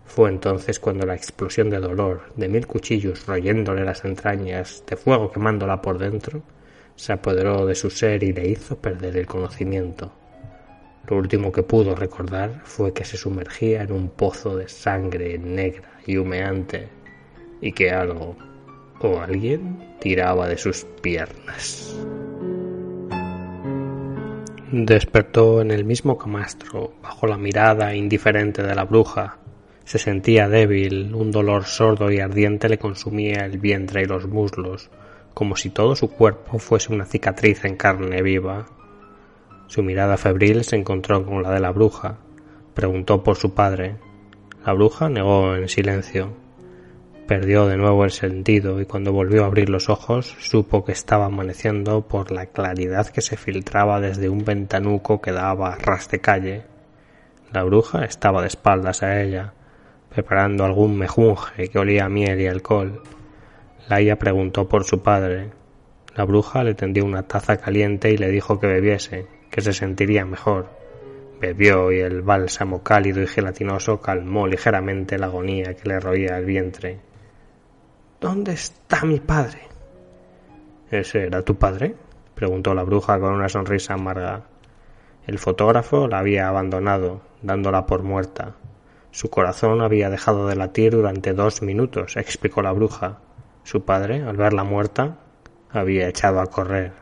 Fue 0.08 0.30
entonces 0.30 0.80
cuando 0.80 1.06
la 1.06 1.16
explosión 1.16 1.70
de 1.70 1.80
dolor, 1.80 2.32
de 2.36 2.48
mil 2.48 2.66
cuchillos 2.66 3.28
royéndole 3.28 3.84
las 3.84 4.04
entrañas, 4.06 4.84
de 4.88 4.96
fuego 4.96 5.32
quemándola 5.32 5.82
por 5.82 6.00
dentro, 6.00 6.42
se 6.96 7.14
apoderó 7.14 7.66
de 7.66 7.76
su 7.76 7.90
ser 7.92 8.24
y 8.24 8.34
le 8.34 8.48
hizo 8.48 8.78
perder 8.78 9.18
el 9.18 9.28
conocimiento. 9.28 10.12
Lo 11.08 11.18
último 11.18 11.52
que 11.52 11.62
pudo 11.62 11.96
recordar 11.96 12.62
fue 12.64 12.94
que 12.94 13.06
se 13.06 13.18
sumergía 13.18 13.84
en 13.84 13.92
un 13.92 14.10
pozo 14.10 14.58
de 14.58 14.68
sangre 14.68 15.38
negra 15.38 15.90
y 16.06 16.18
humeante 16.18 16.88
y 17.62 17.72
que 17.72 17.92
algo 17.92 18.36
o 19.00 19.20
alguien 19.20 19.96
tiraba 20.00 20.48
de 20.48 20.58
sus 20.58 20.86
piernas. 21.02 21.96
Despertó 24.72 25.62
en 25.62 25.72
el 25.72 25.86
mismo 25.86 26.18
camastro, 26.18 26.94
bajo 27.02 27.28
la 27.28 27.38
mirada 27.38 27.96
indiferente 27.96 28.64
de 28.64 28.76
la 28.76 28.84
bruja, 28.84 29.38
se 29.88 30.00
sentía 30.00 30.50
débil, 30.50 31.16
un 31.16 31.32
dolor 31.32 31.64
sordo 31.64 32.12
y 32.12 32.20
ardiente 32.20 32.68
le 32.68 32.78
consumía 32.78 33.46
el 33.46 33.58
vientre 33.58 34.02
y 34.02 34.06
los 34.06 34.28
muslos, 34.28 34.90
como 35.34 35.56
si 35.56 35.70
todo 35.70 35.96
su 35.96 36.12
cuerpo 36.12 36.60
fuese 36.60 36.92
una 36.92 37.06
cicatriz 37.06 37.64
en 37.64 37.78
carne 37.78 38.22
viva. 38.22 38.66
Su 39.68 39.84
mirada 39.84 40.18
febril 40.18 40.66
se 40.66 40.76
encontró 40.76 41.26
con 41.26 41.42
la 41.42 41.52
de 41.52 41.62
la 41.62 41.72
bruja. 41.72 42.18
Preguntó 42.74 43.24
por 43.24 43.38
su 43.38 43.54
padre. 43.54 43.96
La 44.66 44.74
bruja 44.74 45.08
negó 45.08 45.56
en 45.56 45.70
silencio. 45.70 46.34
Perdió 47.26 47.66
de 47.66 47.78
nuevo 47.78 48.04
el 48.04 48.12
sentido 48.12 48.82
y 48.82 48.86
cuando 48.86 49.14
volvió 49.14 49.46
a 49.46 49.48
abrir 49.48 49.70
los 49.70 49.88
ojos 49.88 50.36
supo 50.42 50.84
que 50.84 50.92
estaba 50.92 51.28
amaneciendo 51.28 52.06
por 52.10 52.32
la 52.32 52.48
claridad 52.48 53.08
que 53.08 53.22
se 53.22 53.38
filtraba 53.38 54.02
desde 54.02 54.28
un 54.28 54.44
ventanuco 54.44 55.22
que 55.22 55.32
daba 55.32 55.72
a 55.72 55.78
ras 55.78 56.10
de 56.10 56.20
calle. 56.20 56.64
La 57.54 57.64
bruja 57.64 58.04
estaba 58.04 58.42
de 58.42 58.48
espaldas 58.48 59.02
a 59.02 59.22
ella, 59.22 59.54
preparando 60.10 60.66
algún 60.66 60.98
mejunje 60.98 61.70
que 61.70 61.80
olía 61.80 62.06
a 62.06 62.10
miel 62.10 62.40
y 62.42 62.48
alcohol. 62.48 63.02
Laia 63.88 64.18
preguntó 64.18 64.68
por 64.68 64.84
su 64.84 65.02
padre. 65.02 65.52
La 66.16 66.26
bruja 66.26 66.64
le 66.64 66.74
tendió 66.74 67.06
una 67.06 67.24
taza 67.24 67.58
caliente 67.58 68.12
y 68.12 68.18
le 68.18 68.30
dijo 68.30 68.60
que 68.60 68.68
bebiese, 68.68 69.28
que 69.50 69.62
se 69.62 69.74
sentiría 69.74 70.26
mejor. 70.26 70.70
Bebió 71.40 71.92
y 71.92 72.00
el 72.00 72.24
bálsamo 72.24 72.82
cálido 72.82 73.22
y 73.22 73.28
gelatinoso 73.28 74.02
calmó 74.02 74.48
ligeramente 74.48 75.20
la 75.20 75.28
agonía 75.28 75.76
que 75.76 75.88
le 75.88 76.00
roía 76.00 76.38
el 76.38 76.46
vientre. 76.46 77.00
¿Dónde 78.20 78.54
está 78.54 79.06
mi 79.06 79.20
padre? 79.20 79.60
¿Ese 80.90 81.28
era 81.28 81.44
tu 81.44 81.56
padre? 81.56 81.96
preguntó 82.34 82.74
la 82.74 82.84
bruja 82.84 83.20
con 83.20 83.34
una 83.34 83.50
sonrisa 83.50 83.94
amarga. 83.94 84.46
El 85.28 85.38
fotógrafo 85.38 86.08
la 86.08 86.20
había 86.20 86.48
abandonado, 86.48 87.22
dándola 87.42 87.86
por 87.86 88.02
muerta. 88.02 88.56
Su 89.18 89.30
corazón 89.30 89.82
había 89.82 90.10
dejado 90.10 90.48
de 90.48 90.56
latir 90.56 90.92
durante 90.94 91.34
dos 91.34 91.62
minutos, 91.62 92.18
explicó 92.18 92.62
la 92.62 92.72
bruja. 92.72 93.20
Su 93.64 93.84
padre, 93.84 94.22
al 94.22 94.38
verla 94.38 94.64
muerta, 94.64 95.18
había 95.72 96.08
echado 96.08 96.40
a 96.40 96.48
correr. 96.48 96.94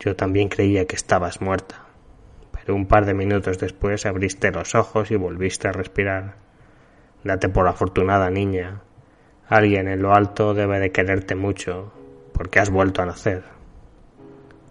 Yo 0.00 0.16
también 0.16 0.48
creía 0.48 0.86
que 0.86 0.96
estabas 0.96 1.40
muerta 1.40 1.86
un 2.72 2.86
par 2.86 3.06
de 3.06 3.14
minutos 3.14 3.58
después 3.58 4.06
abriste 4.06 4.50
los 4.50 4.74
ojos 4.74 5.10
y 5.10 5.16
volviste 5.16 5.68
a 5.68 5.72
respirar. 5.72 6.34
Date 7.24 7.48
por 7.48 7.68
afortunada, 7.68 8.30
niña. 8.30 8.82
Alguien 9.48 9.88
en 9.88 10.02
lo 10.02 10.14
alto 10.14 10.54
debe 10.54 10.80
de 10.80 10.90
quererte 10.90 11.34
mucho, 11.34 11.92
porque 12.32 12.58
has 12.58 12.70
vuelto 12.70 13.02
a 13.02 13.06
nacer. 13.06 13.44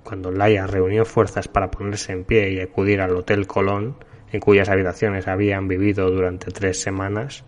Cuando 0.03 0.31
Laia 0.31 0.67
reunió 0.67 1.05
fuerzas 1.05 1.47
para 1.47 1.71
ponerse 1.71 2.11
en 2.11 2.25
pie 2.25 2.51
y 2.51 2.59
acudir 2.59 3.01
al 3.01 3.15
Hotel 3.15 3.47
Colón, 3.47 3.95
en 4.31 4.39
cuyas 4.39 4.69
habitaciones 4.69 5.27
habían 5.27 5.67
vivido 5.67 6.09
durante 6.09 6.51
tres 6.51 6.81
semanas, 6.81 7.45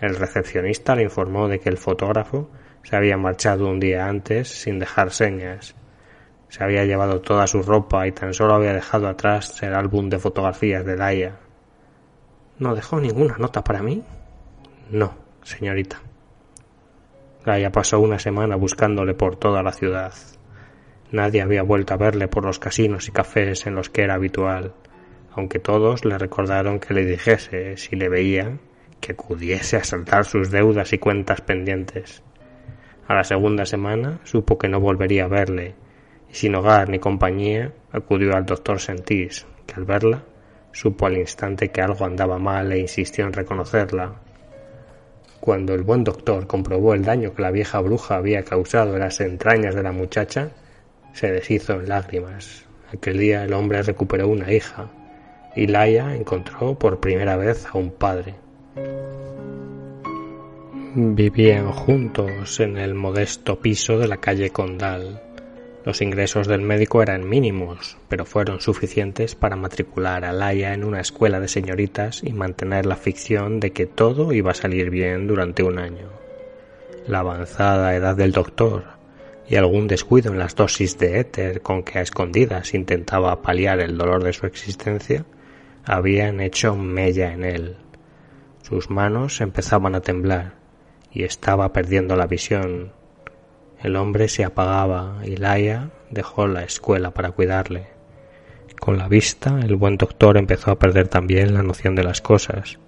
el 0.00 0.16
recepcionista 0.16 0.94
le 0.94 1.02
informó 1.04 1.48
de 1.48 1.60
que 1.60 1.68
el 1.68 1.76
fotógrafo 1.76 2.50
se 2.82 2.96
había 2.96 3.16
marchado 3.16 3.68
un 3.68 3.80
día 3.80 4.06
antes 4.06 4.48
sin 4.48 4.78
dejar 4.78 5.10
señas 5.10 5.74
se 6.50 6.64
había 6.64 6.84
llevado 6.84 7.20
toda 7.20 7.46
su 7.46 7.62
ropa 7.62 8.06
y 8.08 8.12
tan 8.12 8.34
solo 8.34 8.54
había 8.54 8.72
dejado 8.72 9.08
atrás 9.08 9.62
el 9.62 9.72
álbum 9.72 10.10
de 10.10 10.18
fotografías 10.18 10.84
de 10.84 10.96
Laia. 10.96 11.36
¿No 12.58 12.74
dejó 12.74 13.00
ninguna 13.00 13.36
nota 13.38 13.62
para 13.62 13.82
mí? 13.82 14.02
No, 14.90 15.14
señorita. 15.44 16.00
Laia 17.44 17.70
pasó 17.70 18.00
una 18.00 18.18
semana 18.18 18.56
buscándole 18.56 19.14
por 19.14 19.36
toda 19.36 19.62
la 19.62 19.72
ciudad. 19.72 20.12
Nadie 21.12 21.40
había 21.40 21.62
vuelto 21.62 21.94
a 21.94 21.98
verle 21.98 22.26
por 22.26 22.44
los 22.44 22.58
casinos 22.58 23.06
y 23.08 23.12
cafés 23.12 23.66
en 23.66 23.76
los 23.76 23.88
que 23.88 24.02
era 24.02 24.14
habitual, 24.14 24.74
aunque 25.34 25.58
todos 25.58 26.04
le 26.04 26.18
recordaron 26.18 26.80
que 26.80 26.94
le 26.94 27.04
dijese, 27.04 27.76
si 27.76 27.96
le 27.96 28.08
veía, 28.08 28.58
que 29.00 29.12
acudiese 29.12 29.76
a 29.76 29.84
saltar 29.84 30.24
sus 30.24 30.50
deudas 30.50 30.92
y 30.92 30.98
cuentas 30.98 31.40
pendientes. 31.40 32.22
A 33.06 33.14
la 33.14 33.24
segunda 33.24 33.66
semana 33.66 34.20
supo 34.24 34.58
que 34.58 34.68
no 34.68 34.80
volvería 34.80 35.24
a 35.24 35.28
verle 35.28 35.74
y 36.30 36.34
sin 36.34 36.54
hogar 36.54 36.88
ni 36.88 36.98
compañía 36.98 37.72
acudió 37.92 38.36
al 38.36 38.46
doctor 38.46 38.78
Sentís, 38.78 39.46
que 39.66 39.74
al 39.74 39.84
verla 39.84 40.22
supo 40.72 41.06
al 41.06 41.16
instante 41.16 41.70
que 41.70 41.80
algo 41.80 42.04
andaba 42.04 42.38
mal 42.38 42.70
e 42.72 42.78
insistió 42.78 43.26
en 43.26 43.32
reconocerla. 43.32 44.20
Cuando 45.40 45.74
el 45.74 45.82
buen 45.82 46.04
doctor 46.04 46.46
comprobó 46.46 46.94
el 46.94 47.04
daño 47.04 47.34
que 47.34 47.42
la 47.42 47.50
vieja 47.50 47.80
bruja 47.80 48.16
había 48.16 48.44
causado 48.44 48.94
en 48.94 49.00
las 49.00 49.20
entrañas 49.20 49.74
de 49.74 49.82
la 49.82 49.90
muchacha, 49.90 50.50
se 51.12 51.32
deshizo 51.32 51.72
en 51.74 51.88
lágrimas. 51.88 52.66
Aquel 52.92 53.18
día 53.18 53.44
el 53.44 53.54
hombre 53.54 53.82
recuperó 53.82 54.28
una 54.28 54.52
hija 54.52 54.90
y 55.56 55.66
Laia 55.66 56.14
encontró 56.14 56.78
por 56.78 57.00
primera 57.00 57.36
vez 57.36 57.66
a 57.66 57.78
un 57.78 57.90
padre. 57.90 58.34
Vivían 60.94 61.70
juntos 61.70 62.60
en 62.60 62.76
el 62.76 62.94
modesto 62.94 63.60
piso 63.60 63.98
de 63.98 64.08
la 64.08 64.16
calle 64.16 64.50
Condal. 64.50 65.22
Los 65.84 66.02
ingresos 66.02 66.46
del 66.46 66.60
médico 66.60 67.02
eran 67.02 67.28
mínimos, 67.28 67.96
pero 68.08 68.24
fueron 68.24 68.60
suficientes 68.60 69.34
para 69.34 69.56
matricular 69.56 70.24
a 70.24 70.32
Laia 70.32 70.74
en 70.74 70.84
una 70.84 71.00
escuela 71.00 71.40
de 71.40 71.48
señoritas 71.48 72.22
y 72.22 72.32
mantener 72.32 72.86
la 72.86 72.96
ficción 72.96 73.60
de 73.60 73.72
que 73.72 73.86
todo 73.86 74.32
iba 74.32 74.50
a 74.50 74.54
salir 74.54 74.90
bien 74.90 75.26
durante 75.26 75.62
un 75.62 75.78
año. 75.78 76.08
La 77.06 77.20
avanzada 77.20 77.94
edad 77.94 78.14
del 78.16 78.32
doctor 78.32 78.84
y 79.48 79.56
algún 79.56 79.88
descuido 79.88 80.32
en 80.32 80.38
las 80.38 80.54
dosis 80.54 80.98
de 80.98 81.18
éter 81.18 81.62
con 81.62 81.82
que 81.82 81.98
a 81.98 82.02
escondidas 82.02 82.74
intentaba 82.74 83.42
paliar 83.42 83.80
el 83.80 83.96
dolor 83.96 84.22
de 84.22 84.32
su 84.32 84.46
existencia 84.46 85.24
habían 85.84 86.40
hecho 86.40 86.76
mella 86.76 87.32
en 87.32 87.44
él. 87.44 87.76
Sus 88.62 88.90
manos 88.90 89.40
empezaban 89.40 89.94
a 89.94 90.00
temblar 90.00 90.54
y 91.12 91.24
estaba 91.24 91.72
perdiendo 91.72 92.16
la 92.16 92.26
visión 92.26 92.92
el 93.82 93.96
hombre 93.96 94.28
se 94.28 94.44
apagaba 94.44 95.20
y 95.24 95.36
Laia 95.36 95.90
dejó 96.10 96.46
la 96.46 96.64
escuela 96.64 97.12
para 97.12 97.30
cuidarle. 97.30 97.86
Con 98.78 98.98
la 98.98 99.08
vista, 99.08 99.58
el 99.60 99.76
buen 99.76 99.96
doctor 99.96 100.36
empezó 100.36 100.70
a 100.70 100.78
perder 100.78 101.08
también 101.08 101.54
la 101.54 101.62
noción 101.62 101.94
de 101.94 102.04
las 102.04 102.20
cosas 102.20 102.78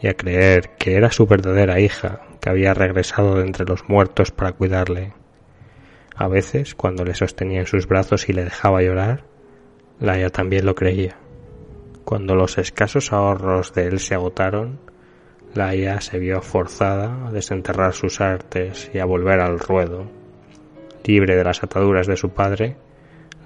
y 0.00 0.06
a 0.08 0.14
creer 0.14 0.70
que 0.78 0.94
era 0.94 1.12
su 1.12 1.26
verdadera 1.26 1.80
hija 1.80 2.22
que 2.40 2.48
había 2.48 2.72
regresado 2.72 3.36
de 3.36 3.42
entre 3.42 3.66
los 3.66 3.88
muertos 3.90 4.30
para 4.30 4.52
cuidarle. 4.52 5.12
A 6.16 6.28
veces, 6.28 6.74
cuando 6.74 7.04
le 7.04 7.14
sostenía 7.14 7.60
en 7.60 7.66
sus 7.66 7.86
brazos 7.86 8.28
y 8.28 8.32
le 8.32 8.44
dejaba 8.44 8.82
llorar, 8.82 9.24
Laia 10.00 10.30
también 10.30 10.64
lo 10.64 10.74
creía. 10.74 11.16
Cuando 12.08 12.34
los 12.34 12.56
escasos 12.56 13.12
ahorros 13.12 13.74
de 13.74 13.86
él 13.86 14.00
se 14.00 14.14
agotaron, 14.14 14.78
Laia 15.52 16.00
se 16.00 16.18
vio 16.18 16.40
forzada 16.40 17.26
a 17.26 17.32
desenterrar 17.32 17.92
sus 17.92 18.22
artes 18.22 18.90
y 18.94 18.98
a 18.98 19.04
volver 19.04 19.40
al 19.40 19.58
ruedo 19.58 20.06
libre 21.04 21.36
de 21.36 21.44
las 21.44 21.62
ataduras 21.62 22.06
de 22.06 22.16
su 22.16 22.30
padre, 22.30 22.76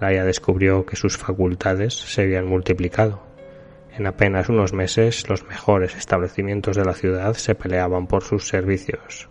Laia 0.00 0.22
descubrió 0.24 0.86
que 0.86 0.94
sus 0.94 1.18
facultades 1.18 1.92
se 1.92 2.22
habían 2.22 2.46
multiplicado. 2.46 3.24
En 3.98 4.06
apenas 4.06 4.48
unos 4.48 4.72
meses 4.72 5.28
los 5.28 5.44
mejores 5.44 5.96
establecimientos 5.96 6.76
de 6.76 6.84
la 6.84 6.94
ciudad 6.94 7.34
se 7.34 7.56
peleaban 7.56 8.06
por 8.06 8.22
sus 8.22 8.46
servicios. 8.46 9.28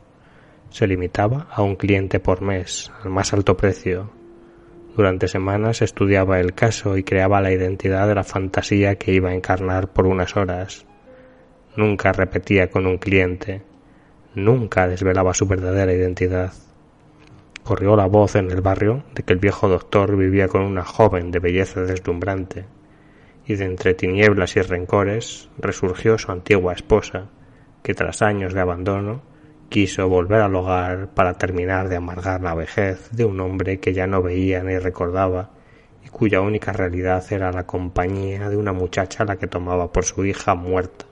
Se 0.72 0.88
limitaba 0.88 1.48
a 1.50 1.62
un 1.62 1.78
cliente 1.78 2.20
por 2.20 2.42
mes, 2.42 2.92
al 3.02 3.12
más 3.12 3.32
alto 3.32 3.56
precio. 3.56 4.12
Durante 4.96 5.30
semanas 5.30 5.82
estudiaba 5.82 6.40
el 6.42 6.54
caso 6.54 6.98
y 6.98 7.04
creaba 7.04 7.40
la 7.40 7.52
identidad 7.52 8.08
de 8.08 8.16
la 8.16 8.26
fantasía 8.26 8.96
que 8.96 9.14
iba 9.14 9.30
a 9.30 9.34
encarnar 9.34 9.88
por 9.88 10.06
unas 10.06 10.36
horas. 10.36 10.86
Nunca 11.78 12.12
repetía 12.12 12.70
con 12.70 12.86
un 12.86 12.98
cliente, 12.98 13.62
nunca 14.36 14.90
desvelaba 14.90 15.34
su 15.34 15.48
verdadera 15.48 15.94
identidad. 15.94 16.52
Corrió 17.64 17.96
la 17.96 18.08
voz 18.08 18.36
en 18.36 18.52
el 18.52 18.60
barrio 18.60 19.04
de 19.16 19.24
que 19.24 19.32
el 19.32 19.40
viejo 19.40 19.70
doctor 19.70 20.18
vivía 20.18 20.50
con 20.50 20.64
una 20.64 20.84
joven 20.84 21.32
de 21.32 21.40
belleza 21.40 21.82
deslumbrante, 21.82 22.66
y 23.46 23.56
de 23.56 23.66
entre 23.66 23.94
tinieblas 23.94 24.58
y 24.58 24.62
rencores 24.62 25.50
resurgió 25.58 26.18
su 26.18 26.34
antigua 26.34 26.74
esposa, 26.74 27.30
que 27.82 27.94
tras 27.94 28.22
años 28.22 28.54
de 28.54 28.60
abandono 28.60 29.22
quiso 29.72 30.10
volver 30.10 30.42
al 30.42 30.54
hogar 30.54 31.08
para 31.16 31.36
terminar 31.36 31.88
de 31.88 31.96
amargar 31.96 32.42
la 32.42 32.54
vejez 32.54 33.10
de 33.12 33.24
un 33.24 33.40
hombre 33.40 33.80
que 33.80 33.94
ya 33.94 34.06
no 34.06 34.22
veía 34.22 34.62
ni 34.64 34.78
recordaba 34.78 35.52
y 36.06 36.10
cuya 36.10 36.42
única 36.42 36.74
realidad 36.74 37.24
era 37.32 37.54
la 37.54 37.66
compañía 37.66 38.50
de 38.50 38.58
una 38.58 38.74
muchacha 38.74 39.24
a 39.24 39.26
la 39.26 39.38
que 39.38 39.48
tomaba 39.48 39.94
por 39.94 40.04
su 40.04 40.26
hija 40.26 40.56
muerta, 40.56 41.06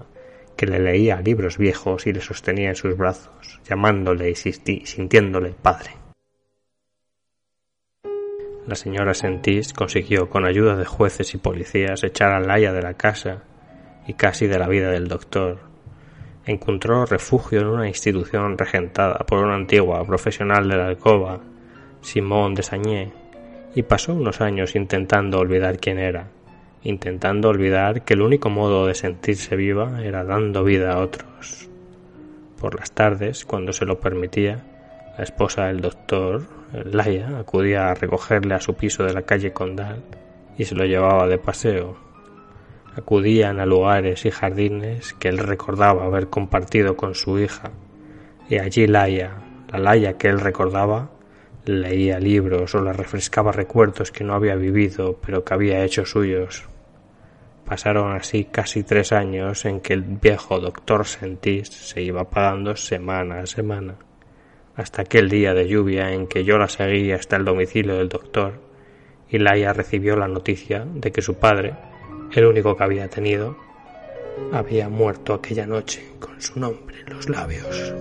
que 0.58 0.66
le 0.66 0.80
leía 0.80 1.22
libros 1.22 1.58
viejos 1.58 2.06
y 2.06 2.12
le 2.12 2.20
sostenía 2.20 2.68
en 2.68 2.76
sus 2.76 2.98
brazos, 2.98 3.62
llamándole 3.64 4.30
y 4.30 4.36
sintiéndole 4.36 5.52
padre. 5.52 5.92
La 8.68 8.76
señora 8.76 9.14
Sentís 9.14 9.72
consiguió, 9.72 10.30
con 10.30 10.46
ayuda 10.46 10.76
de 10.76 10.86
jueces 10.86 11.34
y 11.34 11.38
policías, 11.38 12.04
echar 12.04 12.34
a 12.34 12.42
Laia 12.42 12.74
de 12.74 12.82
la 12.82 12.96
casa 12.96 13.44
y 14.06 14.16
casi 14.16 14.48
de 14.48 14.60
la 14.60 14.68
vida 14.68 14.92
del 14.92 15.08
doctor. 15.08 15.69
Encontró 16.50 17.06
refugio 17.06 17.62
en 17.62 17.68
una 17.68 17.88
institución 17.88 18.58
regentada 18.58 19.20
por 19.20 19.38
una 19.44 19.54
antigua 19.54 20.04
profesional 20.04 20.68
de 20.68 20.78
la 20.78 20.88
alcoba, 20.88 21.42
Simón 22.02 22.56
de 22.56 22.64
Sañé, 22.64 23.14
y 23.76 23.84
pasó 23.84 24.16
unos 24.16 24.42
años 24.42 24.76
intentando 24.76 25.38
olvidar 25.38 25.78
quién 25.78 26.00
era, 26.00 26.30
intentando 26.82 27.50
olvidar 27.50 28.04
que 28.04 28.16
el 28.16 28.24
único 28.24 28.50
modo 28.50 28.88
de 28.88 28.96
sentirse 28.96 29.56
viva 29.56 30.04
era 30.04 30.24
dando 30.24 30.64
vida 30.64 30.94
a 30.94 31.02
otros. 31.02 31.70
Por 32.60 32.80
las 32.80 32.94
tardes, 32.94 33.46
cuando 33.46 33.72
se 33.72 33.86
lo 33.86 34.00
permitía, 34.00 34.66
la 35.20 35.24
esposa 35.24 35.68
del 35.68 35.82
doctor, 35.82 36.48
Laia, 36.74 37.38
acudía 37.38 37.92
a 37.92 37.94
recogerle 37.94 38.56
a 38.56 38.60
su 38.60 38.74
piso 38.74 39.04
de 39.04 39.14
la 39.14 39.22
calle 39.22 39.54
Condal 39.54 40.02
y 40.58 40.66
se 40.66 40.74
lo 40.74 40.84
llevaba 40.86 41.28
de 41.28 41.38
paseo. 41.38 42.09
Acudían 42.96 43.60
a 43.60 43.66
lugares 43.66 44.26
y 44.26 44.32
jardines 44.32 45.14
que 45.14 45.30
él 45.30 45.38
recordaba 45.38 46.06
haber 46.06 46.28
compartido 46.28 46.98
con 46.98 47.16
su 47.16 47.40
hija, 47.40 47.72
y 48.50 48.58
allí 48.58 48.88
Laia, 48.88 49.32
la 49.72 49.80
Laia 49.80 50.18
que 50.18 50.28
él 50.28 50.40
recordaba, 50.40 51.10
leía 51.66 52.20
libros 52.20 52.74
o 52.74 52.82
le 52.82 52.94
refrescaba 52.94 53.52
recuerdos 53.52 54.12
que 54.12 54.24
no 54.24 54.34
había 54.34 54.56
vivido 54.56 55.20
pero 55.24 55.44
que 55.44 55.54
había 55.54 55.84
hecho 55.84 56.06
suyos. 56.06 56.68
Pasaron 57.66 58.14
así 58.14 58.46
casi 58.46 58.84
tres 58.84 59.12
años 59.12 59.66
en 59.66 59.80
que 59.80 59.94
el 59.94 60.02
viejo 60.02 60.60
doctor 60.60 61.06
Sentís 61.06 61.68
se 61.68 62.02
iba 62.02 62.30
pagando 62.30 62.76
semana 62.76 63.42
a 63.42 63.46
semana 63.46 63.96
hasta 64.80 65.02
aquel 65.02 65.30
día 65.30 65.54
de 65.54 65.68
lluvia 65.68 66.14
en 66.14 66.26
que 66.26 66.46
yo 66.46 66.58
la 66.58 66.70
seguí 66.70 67.12
hasta 67.12 67.36
el 67.36 67.44
domicilio 67.44 67.98
del 67.98 68.08
doctor 68.08 68.54
y 69.30 69.38
Laia 69.38 69.74
recibió 69.74 70.16
la 70.16 70.30
noticia 70.30 70.86
de 70.86 71.12
que 71.12 71.22
su 71.22 71.36
padre, 71.36 71.76
el 72.32 72.46
único 72.46 72.76
que 72.76 72.84
había 72.84 73.08
tenido, 73.08 73.58
había 74.52 74.90
muerto 74.90 75.34
aquella 75.34 75.66
noche 75.66 76.14
con 76.20 76.42
su 76.42 76.60
nombre 76.60 77.02
en 77.06 77.16
los 77.16 77.30
labios. 77.30 77.94